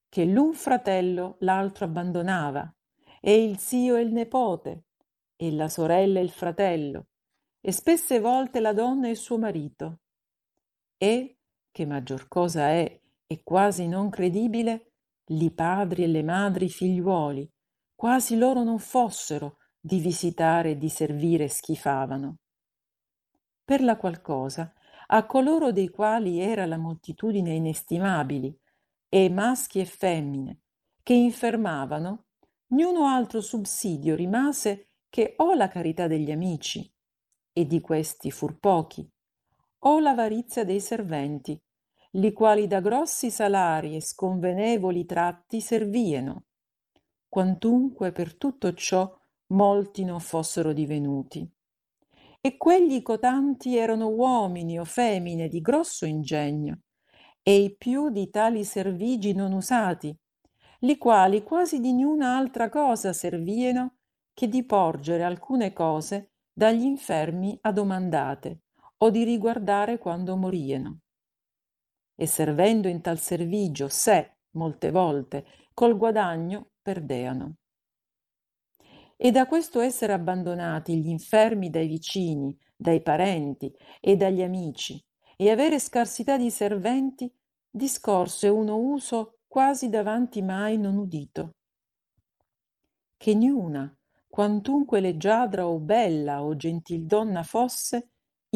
che 0.09 0.25
l'un 0.25 0.55
fratello 0.55 1.37
l'altro 1.41 1.85
abbandonava 1.85 2.73
e 3.21 3.43
il 3.43 3.59
zio 3.59 3.97
e 3.97 4.03
il 4.03 4.13
nepote 4.13 4.85
e 5.37 5.51
la 5.51 5.69
sorella 5.69 6.21
e 6.21 6.23
il 6.23 6.31
fratello 6.31 7.09
e 7.61 7.73
spesse 7.73 8.21
volte 8.21 8.61
la 8.61 8.73
donna 8.73 9.09
e 9.09 9.11
il 9.11 9.17
suo 9.17 9.39
marito 9.39 10.01
e 10.97 11.39
che 11.75 11.85
maggior 11.85 12.29
cosa 12.29 12.69
è 12.69 13.01
e 13.27 13.43
quasi 13.43 13.89
non 13.89 14.09
credibile 14.09 14.93
li 15.33 15.51
padri 15.51 16.05
e 16.05 16.07
le 16.07 16.23
madri 16.23 16.69
figliuoli 16.69 17.51
quasi 17.97 18.37
loro 18.37 18.63
non 18.63 18.79
fossero 18.79 19.57
di 19.81 19.99
visitare 19.99 20.71
e 20.71 20.79
di 20.79 20.89
servire 20.89 21.49
schifavano. 21.49 22.37
Per 23.65 23.83
la 23.83 23.97
qual 23.97 24.21
cosa 24.21 24.73
a 25.09 25.27
coloro 25.27 25.73
dei 25.73 25.89
quali 25.89 26.39
era 26.39 26.65
la 26.65 26.79
moltitudine 26.79 27.55
inestimabili 27.55 28.57
e 29.09 29.29
maschi 29.29 29.81
e 29.81 29.85
femmine 29.85 30.61
che 31.03 31.15
infermavano 31.15 32.27
niuno 32.69 33.07
altro 33.07 33.41
subsidio 33.41 34.15
rimase 34.15 34.91
che 35.09 35.35
o 35.39 35.55
la 35.55 35.67
carità 35.67 36.07
degli 36.07 36.31
amici 36.31 36.89
e 37.53 37.67
di 37.67 37.81
questi 37.81 38.31
fur 38.31 38.61
pochi, 38.61 39.09
o 39.87 39.99
l'avarizia 40.01 40.65
dei 40.65 40.81
serventi, 40.81 41.61
li 42.13 42.33
quali 42.33 42.67
da 42.67 42.81
grossi 42.81 43.31
salari 43.31 43.97
e 43.97 44.01
sconvenevoli 44.01 45.05
tratti 45.05 45.61
servieno, 45.61 46.45
quantunque 47.29 48.13
per 48.13 48.37
tutto 48.37 48.73
ciò 48.73 49.13
molti 49.49 50.05
non 50.05 50.21
fossero 50.21 50.73
divenuti. 50.73 51.47
E 52.41 52.57
quegli 52.57 53.03
cotanti 53.03 53.77
erano 53.77 54.09
uomini 54.09 54.79
o 54.79 54.85
femmine 54.85 55.49
di 55.49 55.61
grosso 55.61 56.07
ingegno, 56.07 56.81
e 57.43 57.57
i 57.57 57.77
più 57.77 58.09
di 58.11 58.31
tali 58.31 58.65
servigi 58.65 59.35
non 59.35 59.53
usati, 59.53 60.17
li 60.81 60.97
quali 60.97 61.43
quasi 61.43 61.81
di 61.81 61.93
niuna 61.93 62.37
altra 62.37 62.71
cosa 62.71 63.13
servieno 63.13 63.97
che 64.33 64.49
di 64.49 64.65
porgere 64.65 65.23
alcune 65.23 65.73
cose 65.73 66.33
dagli 66.53 66.85
infermi 66.85 67.59
adomandate 67.61 68.64
o 69.05 69.11
di 69.11 69.23
riguardare 69.23 69.99
quando 69.99 70.35
morieno. 70.35 71.01
E 72.15 72.27
servendo 72.27 72.89
in 72.89 73.03
tal 73.03 73.19
servigio 73.19 73.89
sé, 73.89 74.37
molte 74.53 74.91
volte, 74.91 75.45
col 75.75 75.97
guadagno 75.97 76.71
perdeano. 76.81 77.57
E 79.17 79.31
da 79.31 79.47
questo 79.47 79.81
essere 79.81 80.15
abbandonati 80.15 80.99
gli 80.99 81.09
infermi 81.09 81.69
dai 81.69 81.87
vicini, 81.87 82.57
dai 82.75 83.03
parenti 83.03 83.71
e 84.01 84.17
dagli 84.17 84.43
amici, 84.43 85.03
e 85.37 85.51
avere 85.51 85.79
scarsità 85.79 86.39
di 86.39 86.51
serventi, 86.51 87.31
discorse 87.71 88.49
uno 88.49 88.77
uso 88.77 89.41
quasi 89.47 89.91
davanti 89.91 90.41
mai 90.41 90.79
non 90.79 90.97
udito. 90.97 91.57
Che 93.19 93.35
niuna, 93.35 93.95
quantunque 94.27 95.01
leggiadra 95.01 95.67
o 95.67 95.79
bella 95.79 96.43
o 96.43 96.57
gentil 96.57 97.05
donna 97.05 97.43
fosse, 97.43 98.09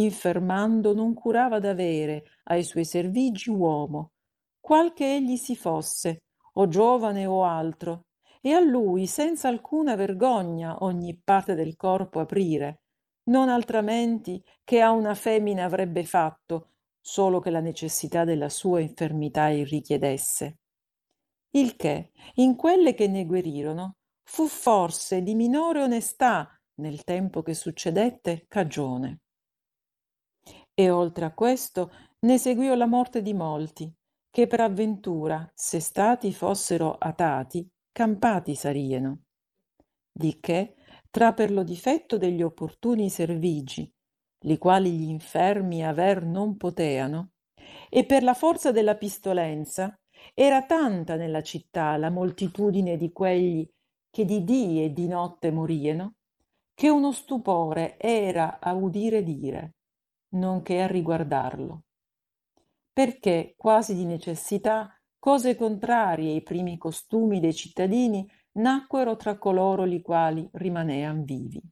infermando 0.02 0.94
non 0.94 1.14
curava 1.14 1.58
d'avere 1.58 2.24
ai 2.44 2.64
suoi 2.64 2.84
servigi 2.84 3.50
uomo, 3.50 4.12
qual 4.60 4.92
che 4.92 5.16
egli 5.16 5.36
si 5.36 5.56
fosse, 5.56 6.22
o 6.54 6.68
giovane 6.68 7.26
o 7.26 7.44
altro, 7.44 8.06
e 8.40 8.52
a 8.52 8.60
lui 8.60 9.06
senza 9.06 9.48
alcuna 9.48 9.96
vergogna 9.96 10.76
ogni 10.80 11.20
parte 11.22 11.54
del 11.54 11.76
corpo 11.76 12.20
aprire, 12.20 12.82
non 13.28 13.48
altramenti 13.48 14.42
che 14.64 14.80
a 14.80 14.90
una 14.90 15.14
femmina 15.14 15.64
avrebbe 15.64 16.04
fatto, 16.04 16.70
solo 17.00 17.40
che 17.40 17.50
la 17.50 17.60
necessità 17.60 18.24
della 18.24 18.48
sua 18.48 18.80
infermità 18.80 19.48
il 19.48 19.66
richiedesse. 19.66 20.58
Il 21.50 21.76
che, 21.76 22.12
in 22.34 22.56
quelle 22.56 22.94
che 22.94 23.08
ne 23.08 23.24
guerirono, 23.24 23.96
fu 24.22 24.46
forse 24.46 25.22
di 25.22 25.34
minore 25.34 25.82
onestà 25.82 26.48
nel 26.74 27.02
tempo 27.04 27.42
che 27.42 27.54
succedette 27.54 28.44
cagione. 28.46 29.20
E 30.80 30.90
oltre 30.90 31.24
a 31.24 31.34
questo 31.34 31.90
ne 32.20 32.38
seguiò 32.38 32.76
la 32.76 32.86
morte 32.86 33.20
di 33.20 33.34
molti, 33.34 33.92
che 34.30 34.46
per 34.46 34.60
avventura, 34.60 35.50
se 35.52 35.80
stati 35.80 36.32
fossero 36.32 36.94
atati, 36.96 37.68
campati 37.90 38.54
sarieno. 38.54 39.22
Di 40.12 40.38
che, 40.38 40.76
tra 41.10 41.32
per 41.32 41.50
lo 41.50 41.64
difetto 41.64 42.16
degli 42.16 42.42
opportuni 42.42 43.10
servigi, 43.10 43.92
li 44.42 44.56
quali 44.56 44.92
gli 44.92 45.08
infermi 45.08 45.84
aver 45.84 46.24
non 46.24 46.56
poteano, 46.56 47.32
e 47.90 48.04
per 48.04 48.22
la 48.22 48.34
forza 48.34 48.70
della 48.70 48.94
pistolenza, 48.94 49.98
era 50.32 50.64
tanta 50.64 51.16
nella 51.16 51.42
città 51.42 51.96
la 51.96 52.08
moltitudine 52.08 52.96
di 52.96 53.10
quelli 53.10 53.68
che 54.10 54.24
di 54.24 54.44
dì 54.44 54.84
e 54.84 54.92
di 54.92 55.08
notte 55.08 55.50
morieno, 55.50 56.18
che 56.72 56.88
uno 56.88 57.10
stupore 57.10 57.98
era 57.98 58.60
a 58.60 58.74
udire 58.74 59.24
dire 59.24 59.72
nonché 60.30 60.80
a 60.82 60.86
riguardarlo. 60.86 61.82
Perché 62.92 63.54
quasi 63.56 63.94
di 63.94 64.04
necessità 64.04 64.92
cose 65.18 65.56
contrarie 65.56 66.32
ai 66.32 66.42
primi 66.42 66.78
costumi 66.78 67.40
dei 67.40 67.54
cittadini 67.54 68.28
nacquero 68.52 69.16
tra 69.16 69.38
coloro 69.38 69.84
li 69.84 70.00
quali 70.00 70.48
rimanean 70.52 71.24
vivi. 71.24 71.62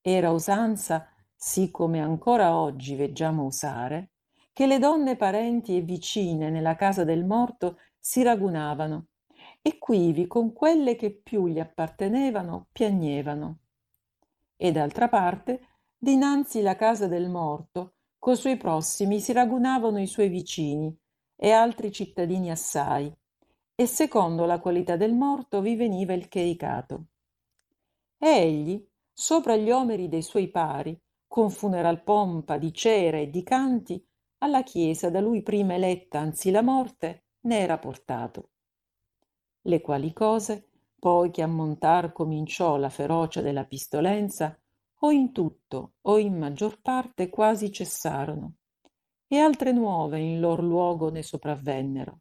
Era 0.00 0.30
usanza, 0.30 1.08
sì 1.34 1.70
come 1.70 2.00
ancora 2.00 2.56
oggi 2.56 2.94
veggiamo 2.94 3.44
usare, 3.44 4.12
che 4.52 4.66
le 4.66 4.78
donne 4.78 5.16
parenti 5.16 5.76
e 5.76 5.82
vicine 5.82 6.50
nella 6.50 6.74
casa 6.74 7.04
del 7.04 7.24
morto 7.24 7.78
si 7.98 8.22
ragunavano 8.22 9.08
e 9.60 9.78
quivi 9.78 10.26
con 10.26 10.52
quelle 10.52 10.96
che 10.96 11.12
più 11.12 11.46
gli 11.46 11.58
appartenevano 11.58 12.68
piagnevano. 12.72 13.58
E 14.56 14.72
d'altra 14.72 15.08
parte 15.08 15.67
dinanzi 16.00 16.60
la 16.60 16.76
casa 16.76 17.08
del 17.08 17.28
morto 17.28 17.94
co 18.20 18.36
suoi 18.36 18.56
prossimi 18.56 19.18
si 19.18 19.32
ragunavano 19.32 20.00
i 20.00 20.06
suoi 20.06 20.28
vicini 20.28 20.96
e 21.34 21.50
altri 21.50 21.90
cittadini 21.90 22.52
assai 22.52 23.12
e 23.74 23.86
secondo 23.86 24.44
la 24.44 24.60
qualità 24.60 24.96
del 24.96 25.12
morto 25.12 25.60
vi 25.60 25.74
veniva 25.74 26.12
il 26.12 26.28
chericato. 26.28 27.06
E 28.16 28.28
egli 28.28 28.88
sopra 29.12 29.56
gli 29.56 29.70
omeri 29.72 30.08
dei 30.08 30.22
suoi 30.22 30.48
pari 30.48 30.96
con 31.26 31.50
funeral 31.50 32.02
pompa 32.04 32.58
di 32.58 32.72
cere 32.72 33.22
e 33.22 33.30
di 33.30 33.42
canti 33.42 34.04
alla 34.38 34.62
chiesa 34.62 35.10
da 35.10 35.20
lui 35.20 35.42
prima 35.42 35.74
eletta 35.74 36.20
anzi 36.20 36.52
la 36.52 36.62
morte 36.62 37.24
ne 37.40 37.58
era 37.58 37.76
portato. 37.78 38.50
Le 39.62 39.80
quali 39.80 40.12
cose 40.12 40.68
poi 40.96 41.30
che 41.30 41.42
ammontar 41.42 42.12
cominciò 42.12 42.76
la 42.76 42.88
ferocia 42.88 43.40
della 43.40 43.64
pistolenza 43.64 44.56
o 45.00 45.10
in 45.10 45.32
tutto 45.32 45.94
o 46.02 46.18
in 46.18 46.36
maggior 46.38 46.80
parte 46.80 47.28
quasi 47.28 47.70
cessarono 47.72 48.54
e 49.26 49.38
altre 49.38 49.72
nuove 49.72 50.18
in 50.18 50.40
lor 50.40 50.62
luogo 50.62 51.10
ne 51.10 51.22
sopravvennero. 51.22 52.20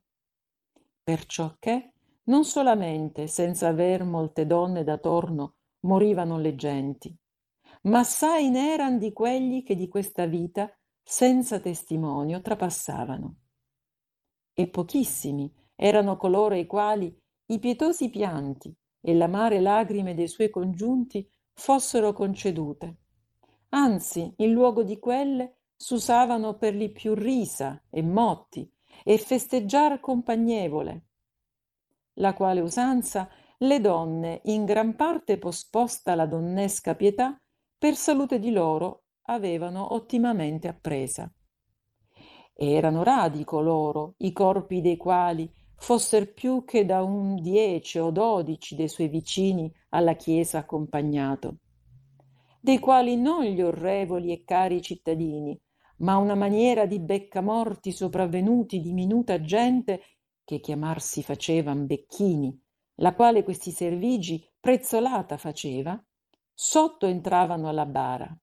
Perciò 1.03 1.55
che 1.59 1.93
non 2.23 2.43
solamente 2.43 3.27
senza 3.27 3.67
aver 3.67 4.03
molte 4.03 4.45
donne 4.45 4.83
da 4.83 4.97
torno 4.97 5.55
morivano 5.81 6.37
le 6.37 6.55
genti 6.55 7.17
ma 7.83 7.99
assai 7.99 8.49
ne 8.49 8.73
eran 8.73 8.97
di 8.97 9.13
quelli 9.13 9.63
che 9.63 9.75
di 9.75 9.87
questa 9.87 10.25
vita 10.25 10.71
senza 11.03 11.59
testimonio 11.59 12.41
trapassavano. 12.41 13.35
E 14.53 14.67
pochissimi 14.67 15.51
erano 15.75 16.17
coloro 16.17 16.55
ai 16.55 16.65
quali 16.65 17.15
i 17.49 17.59
pietosi 17.59 18.09
pianti 18.09 18.75
e 18.99 19.13
l'amare 19.13 19.61
lagrime 19.61 20.15
dei 20.15 20.27
suoi 20.27 20.49
congiunti 20.49 21.29
fossero 21.57 22.13
concedute. 22.13 22.95
Anzi 23.69 24.31
in 24.37 24.51
luogo 24.51 24.83
di 24.83 24.99
quelle 24.99 25.55
s'usavano 25.75 26.55
per 26.55 26.75
li 26.75 26.89
più 26.89 27.13
risa 27.13 27.83
e 27.89 28.01
motti 28.01 28.71
e 29.03 29.17
festeggiar 29.17 29.99
compagnevole 29.99 31.01
la 32.17 32.33
quale 32.33 32.61
usanza 32.61 33.29
le 33.59 33.81
donne 33.81 34.41
in 34.45 34.65
gran 34.65 34.95
parte 34.95 35.37
posposta 35.37 36.15
la 36.15 36.25
donnesca 36.25 36.95
pietà 36.95 37.39
per 37.77 37.95
salute 37.95 38.39
di 38.39 38.51
loro 38.51 39.03
avevano 39.23 39.93
ottimamente 39.93 40.67
appresa. 40.67 41.31
Erano 42.53 43.03
radi 43.03 43.43
coloro 43.43 44.15
i 44.17 44.31
corpi 44.31 44.81
dei 44.81 44.97
quali 44.97 45.51
fosser 45.77 46.33
più 46.33 46.65
che 46.65 46.85
da 46.85 47.03
un 47.03 47.35
dieci 47.35 47.99
o 47.99 48.09
dodici 48.11 48.75
de 48.75 48.87
suoi 48.87 49.07
vicini 49.07 49.71
alla 49.89 50.15
chiesa 50.15 50.57
accompagnato 50.57 51.59
dei 52.59 52.79
quali 52.79 53.15
non 53.15 53.43
gli 53.43 53.61
orrevoli 53.61 54.33
e 54.33 54.43
cari 54.43 54.81
cittadini 54.81 55.57
ma 55.99 56.17
una 56.17 56.35
maniera 56.35 56.85
di 56.85 56.99
beccamorti 56.99 57.91
sopravvenuti 57.91 58.81
di 58.81 58.91
minuta 58.91 59.39
gente 59.39 60.01
che 60.43 60.59
chiamar 60.59 61.01
si 61.01 61.23
facevan 61.23 61.85
becchini 61.85 62.59
la 62.95 63.13
quale 63.13 63.43
questi 63.43 63.71
servigi 63.71 64.43
prezzolata 64.59 65.37
faceva 65.37 66.03
sotto 66.53 67.05
entravano 67.05 67.69
alla 67.69 67.85
bara 67.85 68.35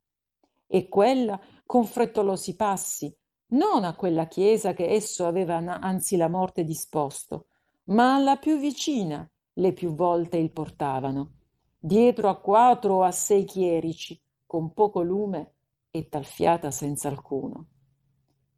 e 0.67 0.89
quella 0.89 1.39
con 1.67 1.85
frettolosi 1.85 2.55
passi 2.55 3.15
non 3.55 3.85
a 3.85 3.95
quella 3.95 4.27
chiesa 4.27 4.73
che 4.73 4.89
esso 4.89 5.27
aveva 5.27 5.57
anzi 5.57 6.17
la 6.17 6.29
morte 6.29 6.65
disposto, 6.65 7.47
ma 7.85 8.15
alla 8.15 8.37
più 8.37 8.59
vicina 8.59 9.29
le 9.55 9.73
più 9.73 9.95
volte 9.95 10.37
il 10.37 10.51
portavano, 10.51 11.35
dietro 11.79 12.29
a 12.29 12.41
quattro 12.41 12.97
o 12.97 13.03
a 13.03 13.13
sei 13.13 13.45
chierici, 13.45 14.21
con 14.47 14.73
poco 14.73 15.03
lume 15.03 15.55
e 15.91 16.09
talfiata 16.09 16.71
senza 16.71 17.09
alcuno, 17.09 17.67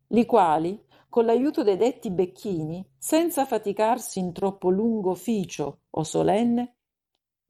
li 0.09 0.25
quali, 0.25 0.83
con 1.09 1.27
l'aiuto 1.27 1.63
dei 1.63 1.77
detti 1.77 2.11
becchini, 2.11 2.87
senza 2.97 3.45
faticarsi 3.45 4.19
in 4.19 4.33
troppo 4.33 4.71
lungo 4.71 5.11
officio 5.11 5.81
o 5.91 6.03
solenne, 6.03 6.77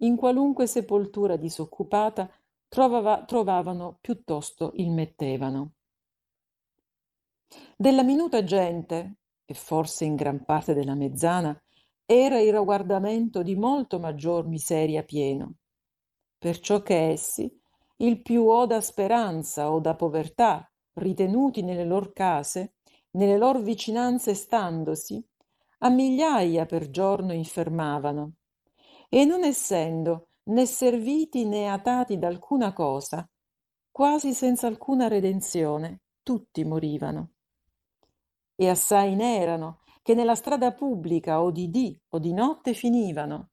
in 0.00 0.16
qualunque 0.16 0.66
sepoltura 0.66 1.36
disoccupata 1.36 2.28
trovava, 2.68 3.24
trovavano 3.24 3.98
piuttosto 4.00 4.72
il 4.74 4.90
mettevano 4.90 5.75
della 7.76 8.02
minuta 8.02 8.42
gente 8.44 9.18
e 9.44 9.54
forse 9.54 10.04
in 10.04 10.14
gran 10.14 10.44
parte 10.44 10.74
della 10.74 10.94
mezzana 10.94 11.58
era 12.04 12.40
il 12.40 12.52
riguardamento 12.52 13.42
di 13.42 13.56
molto 13.56 13.98
maggior 13.98 14.46
miseria 14.46 15.02
pieno 15.02 15.54
perciò 16.38 16.82
che 16.82 17.10
essi 17.10 17.50
il 17.98 18.22
più 18.22 18.44
o 18.44 18.66
da 18.66 18.80
speranza 18.80 19.70
o 19.72 19.80
da 19.80 19.94
povertà 19.94 20.70
ritenuti 20.94 21.62
nelle 21.62 21.84
lor 21.84 22.12
case 22.12 22.74
nelle 23.12 23.36
lor 23.36 23.62
vicinanze 23.62 24.34
standosi 24.34 25.24
a 25.78 25.88
migliaia 25.88 26.66
per 26.66 26.90
giorno 26.90 27.32
infermavano 27.32 28.32
e 29.08 29.24
non 29.24 29.44
essendo 29.44 30.28
né 30.44 30.66
serviti 30.66 31.44
né 31.44 31.70
atati 31.70 32.18
da 32.18 32.28
alcuna 32.28 32.72
cosa, 32.72 33.28
quasi 33.90 34.32
senza 34.32 34.66
alcuna 34.66 35.08
redenzione, 35.08 36.02
tutti 36.22 36.64
morivano. 36.64 37.30
E 38.56 38.68
assai 38.68 39.14
n'erano 39.14 39.82
che 40.02 40.14
nella 40.14 40.34
strada 40.34 40.72
pubblica 40.72 41.42
o 41.42 41.50
di 41.50 41.70
dì 41.70 42.00
o 42.08 42.18
di 42.18 42.32
notte 42.32 42.72
finivano, 42.72 43.50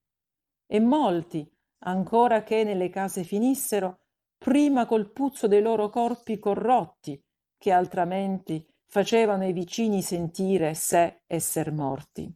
e 0.66 0.80
molti, 0.80 1.48
ancora 1.80 2.44
che 2.44 2.64
nelle 2.64 2.90
case 2.90 3.24
finissero, 3.24 4.00
prima 4.38 4.86
col 4.86 5.12
puzzo 5.12 5.48
dei 5.48 5.62
loro 5.62 5.90
corpi 5.90 6.40
corrotti, 6.40 7.22
che 7.58 7.72
altramenti 7.72 8.66
facevano 8.88 9.44
ai 9.44 9.54
vicini 9.54 10.02
sentire 10.02 10.74
sé 10.74 11.24
esser 11.28 11.72
morti. 11.72 12.34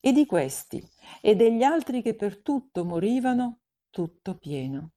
E 0.00 0.12
di 0.12 0.26
questi 0.26 0.82
e 1.20 1.34
degli 1.34 1.62
altri 1.62 2.02
che 2.02 2.14
per 2.14 2.42
tutto 2.42 2.84
morivano, 2.84 3.60
tutto 3.90 4.36
pieno. 4.36 4.90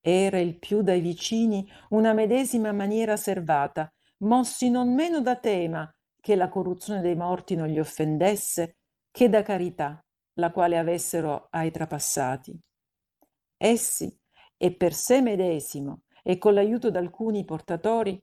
Era 0.00 0.38
il 0.38 0.58
più 0.58 0.82
dai 0.82 1.00
vicini 1.00 1.70
una 1.90 2.12
medesima 2.12 2.72
maniera 2.72 3.16
servata, 3.16 3.92
mossi 4.22 4.70
non 4.70 4.94
meno 4.94 5.20
da 5.20 5.36
tema 5.36 5.90
che 6.20 6.36
la 6.36 6.48
corruzione 6.48 7.00
dei 7.00 7.16
morti 7.16 7.54
non 7.54 7.68
gli 7.68 7.78
offendesse, 7.78 8.76
che 9.10 9.28
da 9.28 9.42
carità, 9.42 10.02
la 10.34 10.50
quale 10.50 10.78
avessero 10.78 11.48
ai 11.50 11.70
trapassati. 11.70 12.58
Essi, 13.56 14.16
e 14.56 14.74
per 14.74 14.94
sé 14.94 15.20
medesimo, 15.20 16.02
e 16.22 16.38
con 16.38 16.54
l'aiuto 16.54 16.90
d'alcuni 16.90 17.44
portatori, 17.44 18.22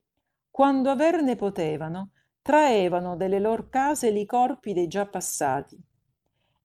quando 0.50 0.90
averne 0.90 1.36
potevano, 1.36 2.12
traevano 2.42 3.16
delle 3.16 3.40
lor 3.40 3.70
case 3.70 4.12
li 4.12 4.26
corpi 4.26 4.74
dei 4.74 4.88
già 4.88 5.06
passati, 5.06 5.78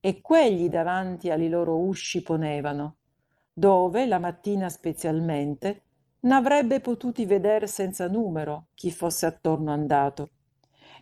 e 0.01 0.21
quelli 0.21 0.69
davanti 0.69 1.31
ali 1.31 1.49
loro 1.49 1.79
usci 1.79 2.23
ponevano, 2.23 2.99
dove 3.53 4.07
la 4.07 4.19
mattina 4.19 4.69
specialmente 4.69 5.83
n'avrebbe 6.25 6.81
potuti 6.81 7.27
veder 7.27 7.69
senza 7.69 8.09
numero 8.09 8.69
chi 8.75 8.91
fosse 8.91 9.27
attorno 9.27 9.71
andato, 9.73 10.31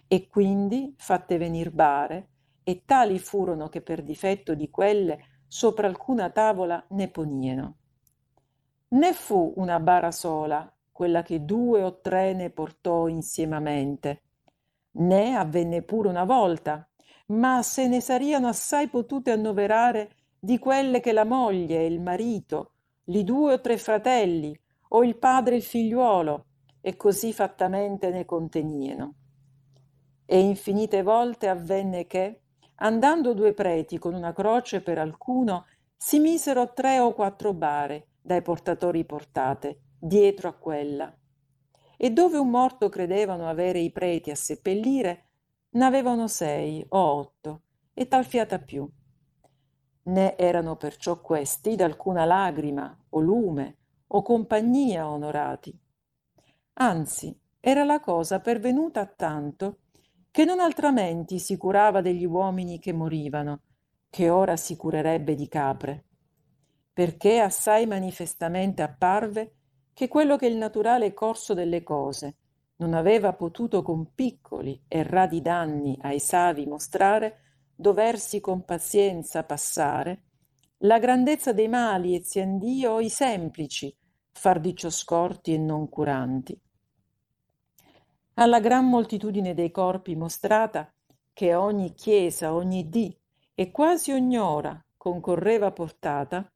e 0.07 0.27
quindi 0.29 0.95
fatte 0.97 1.39
venir 1.39 1.71
bare, 1.71 2.29
e 2.65 2.83
tali 2.85 3.19
furono 3.19 3.69
che 3.69 3.81
per 3.81 4.03
difetto 4.03 4.55
di 4.55 4.71
quelle 4.71 5.43
sopra 5.49 5.87
alcuna 5.87 6.31
tavola 6.31 6.85
ne 6.91 7.09
ponieno. 7.09 7.77
Né 8.89 9.13
fu 9.13 9.55
una 9.57 9.81
bara 9.81 10.11
sola, 10.11 10.71
quella 10.91 11.23
che 11.23 11.45
due 11.45 11.83
o 11.83 12.01
tre 12.01 12.35
ne 12.35 12.51
portò 12.51 13.07
insiemamente, 13.07 14.23
né 14.93 15.35
avvenne 15.35 15.83
pure 15.83 16.09
una 16.09 16.25
volta, 16.25 16.87
ma 17.29 17.63
se 17.63 17.89
ne 17.89 18.01
sariano 18.01 18.49
assai 18.49 18.89
potute 18.89 19.31
annoverare 19.31 20.11
di 20.39 20.59
quelle 20.59 21.01
che 21.01 21.13
la 21.13 21.25
moglie 21.25 21.79
e 21.79 21.87
il 21.87 22.01
marito, 22.01 22.73
li 23.05 23.25
due 23.25 23.55
o 23.55 23.61
tre 23.61 23.79
fratelli, 23.79 24.59
o 24.95 25.05
il 25.05 25.17
padre 25.17 25.57
il 25.57 25.63
figliuolo, 25.63 26.47
e 26.81 26.97
così 26.97 27.33
fattamente 27.33 28.11
ne 28.11 28.25
contenieno. 28.25 29.15
E 30.25 30.39
infinite 30.41 31.03
volte 31.03 31.49
avvenne 31.49 32.07
che, 32.07 32.43
andando 32.77 33.35
due 33.35 33.55
preti 33.55 33.99
con 33.99 34.15
una 34.15 34.33
croce 34.33 34.81
per 34.81 34.99
alcuno, 34.99 35.67
si 35.97 36.19
misero 36.19 36.73
tre 36.73 36.99
o 36.99 37.13
quattro 37.13 37.53
bare 37.53 38.09
dai 38.21 38.43
portatori 38.43 39.05
portate, 39.05 39.81
dietro 39.99 40.49
a 40.49 40.55
quella. 40.55 41.15
E 41.97 42.11
dove 42.11 42.39
un 42.39 42.51
morto 42.51 42.89
credevano 42.89 43.49
avere 43.49 43.79
i 43.79 43.93
preti 43.93 44.31
a 44.31 44.35
seppellire, 44.35 45.29
n'avevano 45.71 46.27
sei 46.27 46.85
o 46.89 46.99
otto, 46.99 47.63
e 47.95 48.09
tal 48.09 48.25
fiata 48.25 48.59
più 48.59 48.89
né 50.05 50.37
erano 50.37 50.77
perciò 50.77 51.21
questi 51.21 51.77
d'alcuna 51.77 52.25
lagrima 52.25 53.05
o 53.11 53.21
lume 53.21 53.77
o 54.15 54.23
compagnia 54.23 55.09
onorati. 55.09 55.79
Anzi, 56.75 57.39
era 57.61 57.85
la 57.85 58.01
cosa 58.01 58.41
pervenuta 58.41 59.01
a 59.01 59.07
tanto 59.07 59.79
che 60.31 60.45
non 60.45 60.61
altramenti 60.61 61.39
si 61.39 61.57
curava 61.57 62.01
degli 62.01 62.25
uomini 62.25 62.79
che 62.79 62.93
morivano, 62.93 63.61
che 64.11 64.29
ora 64.29 64.57
si 64.57 64.77
curerebbe 64.77 65.35
di 65.35 65.49
capre, 65.49 66.05
perché 66.93 67.41
assai 67.41 67.87
manifestamente 67.87 68.83
apparve 68.83 69.55
che 69.95 70.09
quello 70.09 70.37
che 70.37 70.47
il 70.47 70.57
naturale 70.57 71.15
corso 71.15 71.55
delle 71.55 71.83
cose 71.83 72.37
non 72.77 72.95
aveva 72.95 73.33
potuto 73.33 73.83
con 73.83 74.13
piccoli 74.15 74.83
e 74.89 75.03
radi 75.03 75.41
danni 75.41 75.97
ai 76.03 76.19
savi 76.19 76.67
mostrare, 76.67 77.41
doversi 77.75 78.41
con 78.41 78.65
pazienza 78.65 79.45
passare, 79.45 80.25
la 80.79 80.99
grandezza 80.99 81.53
dei 81.53 81.69
mali 81.69 82.15
e 82.15 82.25
ziandio 82.25 83.01
i 83.01 83.09
semplici, 83.09 83.95
far 84.33 84.61
di 84.61 84.75
ciò 84.75 84.91
scorti 84.91 85.55
e 85.55 85.59
non 85.59 85.89
curanti. 85.89 86.59
Alla 88.35 88.61
gran 88.61 88.89
moltitudine 88.89 89.55
dei 89.55 89.71
corpi 89.71 90.17
mostrata, 90.17 90.93
che 91.33 91.55
ogni 91.55 91.95
chiesa, 91.95 92.55
ogni 92.55 92.89
dì 92.89 93.17
e 93.55 93.71
quasi 93.71 94.11
ogni 94.13 94.39
ora 94.39 94.83
concorreva 94.97 95.71
portata, 95.73 96.51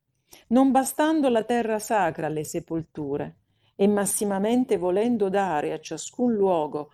non 0.48 0.70
bastando 0.70 1.28
la 1.28 1.44
terra 1.44 1.78
sacra 1.78 2.26
alle 2.26 2.44
sepolture, 2.44 3.38
e 3.76 3.86
massimamente 3.86 4.78
volendo 4.78 5.28
dare 5.28 5.72
a 5.72 5.78
ciascun 5.78 6.32
luogo, 6.32 6.92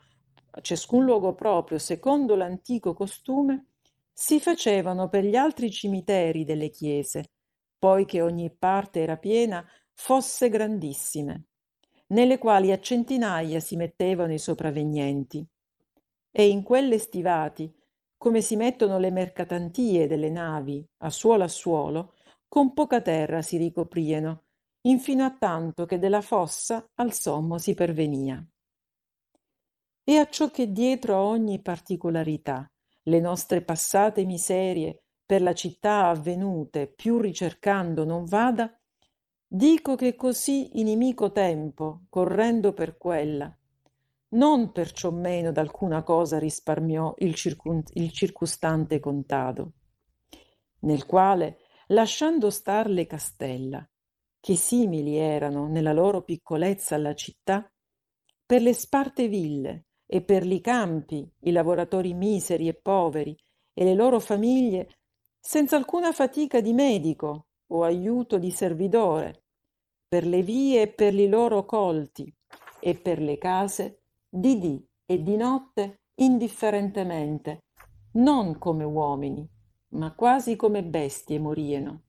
a 0.51 0.61
ciascun 0.61 1.05
luogo 1.05 1.35
proprio 1.35 1.79
secondo 1.79 2.35
l'antico 2.35 2.92
costume, 2.92 3.66
si 4.12 4.40
facevano 4.40 5.09
per 5.09 5.25
gli 5.25 5.37
altri 5.37 5.71
cimiteri 5.71 6.45
delle 6.45 6.71
chiese, 6.71 7.31
poi 7.79 8.05
che 8.05 8.21
ogni 8.21 8.55
parte 8.57 9.01
era 9.01 9.16
piena, 9.16 9.64
fosse 10.03 10.49
grandissime, 10.49 11.45
nelle 12.09 12.37
quali 12.37 12.73
a 12.73 12.81
centinaia 12.81 13.61
si 13.61 13.77
mettevano 13.77 14.33
i 14.33 14.38
sopravvenienti. 14.38 15.47
E 16.29 16.49
in 16.49 16.65
quelle 16.65 16.99
stivati, 16.99 17.73
come 18.17 18.41
si 18.41 18.57
mettono 18.57 18.99
le 18.99 19.12
mercatantie 19.12 20.09
delle 20.09 20.29
navi 20.29 20.85
a 21.05 21.11
suolo 21.11 21.45
a 21.45 21.49
suolo, 21.49 22.15
con 22.49 22.73
poca 22.73 23.01
terra 23.01 23.43
si 23.43 23.57
ricoprieno, 23.59 24.47
infino 24.88 25.25
a 25.25 25.37
tanto 25.38 25.87
che 25.87 26.01
della 26.01 26.21
fossa 26.21 26.85
al 26.95 27.12
sommo 27.12 27.59
si 27.59 27.73
pervenia. 27.75 28.45
E 30.03 30.17
a 30.17 30.29
ciò 30.29 30.51
che 30.51 30.73
dietro 30.73 31.15
a 31.15 31.23
ogni 31.23 31.62
particolarità 31.62 32.69
le 33.05 33.21
nostre 33.21 33.62
passate 33.62 34.25
miserie 34.25 35.05
per 35.25 35.43
la 35.43 35.55
città 35.55 36.09
avvenute 36.09 36.88
più 36.88 37.21
ricercando 37.21 38.05
non 38.05 38.25
vada, 38.25 38.77
dico 39.55 39.97
che 39.97 40.17
così 40.17 40.81
inimico 40.81 41.31
tempo, 41.31 42.05
correndo 42.09 42.73
per 42.73 42.97
quella, 42.97 43.55
non 44.31 44.73
perciò 44.73 45.11
meno 45.11 45.53
d'alcuna 45.53 46.03
cosa 46.03 46.38
risparmiò 46.38 47.15
il, 47.19 47.35
circun- 47.35 47.83
il 47.95 48.11
circustante 48.12 48.99
contado, 48.99 49.73
nel 50.81 51.05
quale, 51.05 51.59
lasciando 51.88 52.49
star 52.49 52.88
le 52.88 53.05
castella, 53.05 53.87
che 54.41 54.57
simili 54.57 55.17
erano 55.17 55.69
nella 55.69 55.93
loro 55.93 56.23
piccolezza 56.23 56.95
alla 56.95 57.15
città, 57.15 57.71
per 58.47 58.62
le 58.62 58.73
sparte 58.73 59.29
ville, 59.29 59.88
e 60.07 60.23
per 60.23 60.47
li 60.47 60.62
campi 60.62 61.31
i 61.41 61.53
lavoratori 61.53 62.15
miseri 62.15 62.69
e 62.69 62.75
poveri 62.75 63.35
e 63.73 63.85
le 63.85 63.95
loro 63.95 64.19
famiglie 64.19 64.99
senza 65.38 65.77
alcuna 65.77 66.12
fatica 66.12 66.61
di 66.61 66.73
medico 66.73 67.47
o 67.69 67.83
aiuto 67.83 68.38
di 68.38 68.51
servidore, 68.51 69.41
per 70.12 70.27
le 70.27 70.42
vie 70.42 70.83
e 70.83 70.88
per 70.88 71.14
li 71.14 71.27
loro 71.27 71.64
colti 71.64 72.31
e 72.81 72.94
per 72.96 73.18
le 73.18 73.38
case 73.38 74.03
di 74.29 74.59
dì 74.59 74.87
e 75.07 75.22
di 75.22 75.37
notte 75.37 76.03
indifferentemente, 76.16 77.61
non 78.16 78.59
come 78.59 78.85
uomini, 78.85 79.48
ma 79.92 80.14
quasi 80.14 80.55
come 80.55 80.85
bestie 80.85 81.38
morieno. 81.38 82.03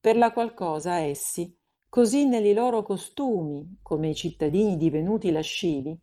Per 0.00 0.16
la 0.16 0.32
qual 0.32 0.54
cosa 0.54 0.96
essi, 1.00 1.54
così 1.90 2.26
negli 2.26 2.54
loro 2.54 2.82
costumi, 2.82 3.80
come 3.82 4.08
i 4.08 4.14
cittadini 4.14 4.78
divenuti 4.78 5.30
lascivi, 5.30 5.94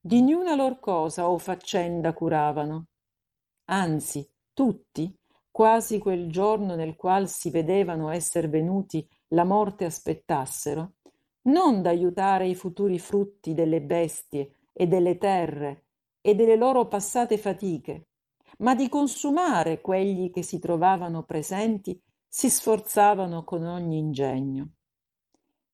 di 0.00 0.20
niuna 0.20 0.56
lor 0.56 0.80
cosa 0.80 1.30
o 1.30 1.38
faccenda 1.38 2.12
curavano. 2.12 2.86
Anzi, 3.66 4.28
tutti, 4.52 5.16
quasi 5.48 6.00
quel 6.00 6.28
giorno 6.28 6.74
nel 6.74 6.96
qual 6.96 7.28
si 7.28 7.50
vedevano 7.50 8.10
esser 8.10 8.48
venuti 8.48 9.08
la 9.28 9.44
morte 9.44 9.84
aspettassero, 9.84 10.94
non 11.42 11.82
d'aiutare 11.82 12.46
i 12.46 12.54
futuri 12.54 12.98
frutti 12.98 13.54
delle 13.54 13.82
bestie 13.82 14.68
e 14.72 14.86
delle 14.86 15.18
terre 15.18 15.86
e 16.20 16.34
delle 16.34 16.56
loro 16.56 16.88
passate 16.88 17.36
fatiche, 17.36 18.08
ma 18.58 18.74
di 18.74 18.88
consumare 18.88 19.80
quelli 19.80 20.30
che 20.30 20.42
si 20.42 20.58
trovavano 20.58 21.24
presenti, 21.24 22.00
si 22.26 22.48
sforzavano 22.48 23.44
con 23.44 23.64
ogni 23.64 23.98
ingegno. 23.98 24.70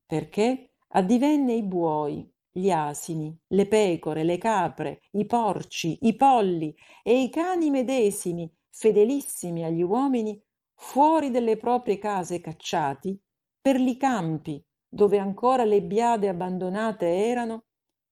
Perché 0.06 0.72
addivenne 0.88 1.54
i 1.54 1.62
buoi, 1.62 2.28
gli 2.50 2.70
asini, 2.70 3.36
le 3.48 3.66
pecore, 3.66 4.24
le 4.24 4.38
capre, 4.38 5.02
i 5.12 5.24
porci, 5.24 5.98
i 6.02 6.16
polli 6.16 6.74
e 7.02 7.22
i 7.22 7.30
cani 7.30 7.70
medesimi, 7.70 8.52
fedelissimi 8.70 9.64
agli 9.64 9.82
uomini, 9.82 10.42
fuori 10.74 11.30
delle 11.30 11.56
proprie 11.56 11.98
case 11.98 12.40
cacciati, 12.40 13.18
per 13.60 13.78
li 13.78 13.96
campi 13.96 14.64
dove 14.88 15.18
ancora 15.18 15.64
le 15.64 15.82
biade 15.82 16.28
abbandonate 16.28 17.06
erano, 17.06 17.64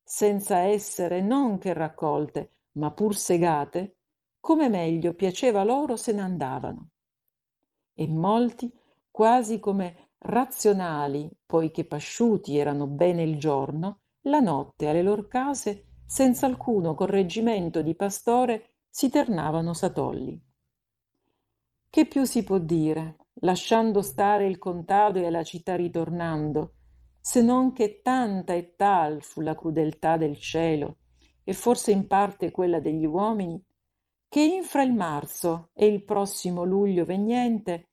senza 0.03 0.59
essere 0.59 1.21
non 1.21 1.59
che 1.59 1.73
raccolte, 1.73 2.53
ma 2.73 2.93
pur 2.93 3.17
segate, 3.17 3.97
come 4.39 4.69
meglio 4.69 5.15
piaceva 5.15 5.65
loro 5.65 5.97
se 5.97 6.13
ne 6.13 6.21
andavano. 6.21 6.91
E 7.95 8.07
molti, 8.07 8.73
quasi 9.11 9.59
come 9.59 10.13
razionali, 10.19 11.29
poiché 11.45 11.85
pasciuti 11.85 12.57
erano 12.57 12.87
bene 12.87 13.25
il 13.25 13.39
giorno, 13.39 14.03
la 14.23 14.41
notte 14.41 14.89
alle 14.89 15.03
lor 15.03 15.27
case, 15.27 15.87
senza 16.07 16.47
alcuno 16.47 16.95
correggimento 16.95 17.83
di 17.83 17.95
pastore, 17.95 18.75
si 18.89 19.11
ternavano 19.11 19.75
satolli. 19.75 20.41
Che 21.91 22.07
più 22.07 22.25
si 22.25 22.45
può 22.45 22.59
dire, 22.59 23.17
lasciando 23.41 24.03
stare 24.03 24.47
il 24.47 24.59
contado 24.59 25.19
e 25.19 25.27
alla 25.27 25.43
città 25.43 25.77
ritornando, 25.77 26.75
se 27.21 27.43
non 27.43 27.73
che 27.73 28.01
tanta 28.03 28.55
e 28.55 28.75
tal 28.75 29.23
fu 29.23 29.41
la 29.41 29.55
crudeltà 29.55 30.17
del 30.17 30.39
cielo, 30.39 30.99
e 31.45 31.53
forse 31.53 31.93
in 31.93 32.07
parte 32.07 32.51
quella 32.51 32.81
degli 32.81 33.07
uomini, 33.07 33.63
che 34.29 34.43
infra 34.43 34.83
il 34.83 34.93
marzo 34.93 35.71
e 35.73 35.87
il 35.87 36.05
prossimo 36.05 36.65
luglio 36.65 37.05
vegnente, 37.05 37.89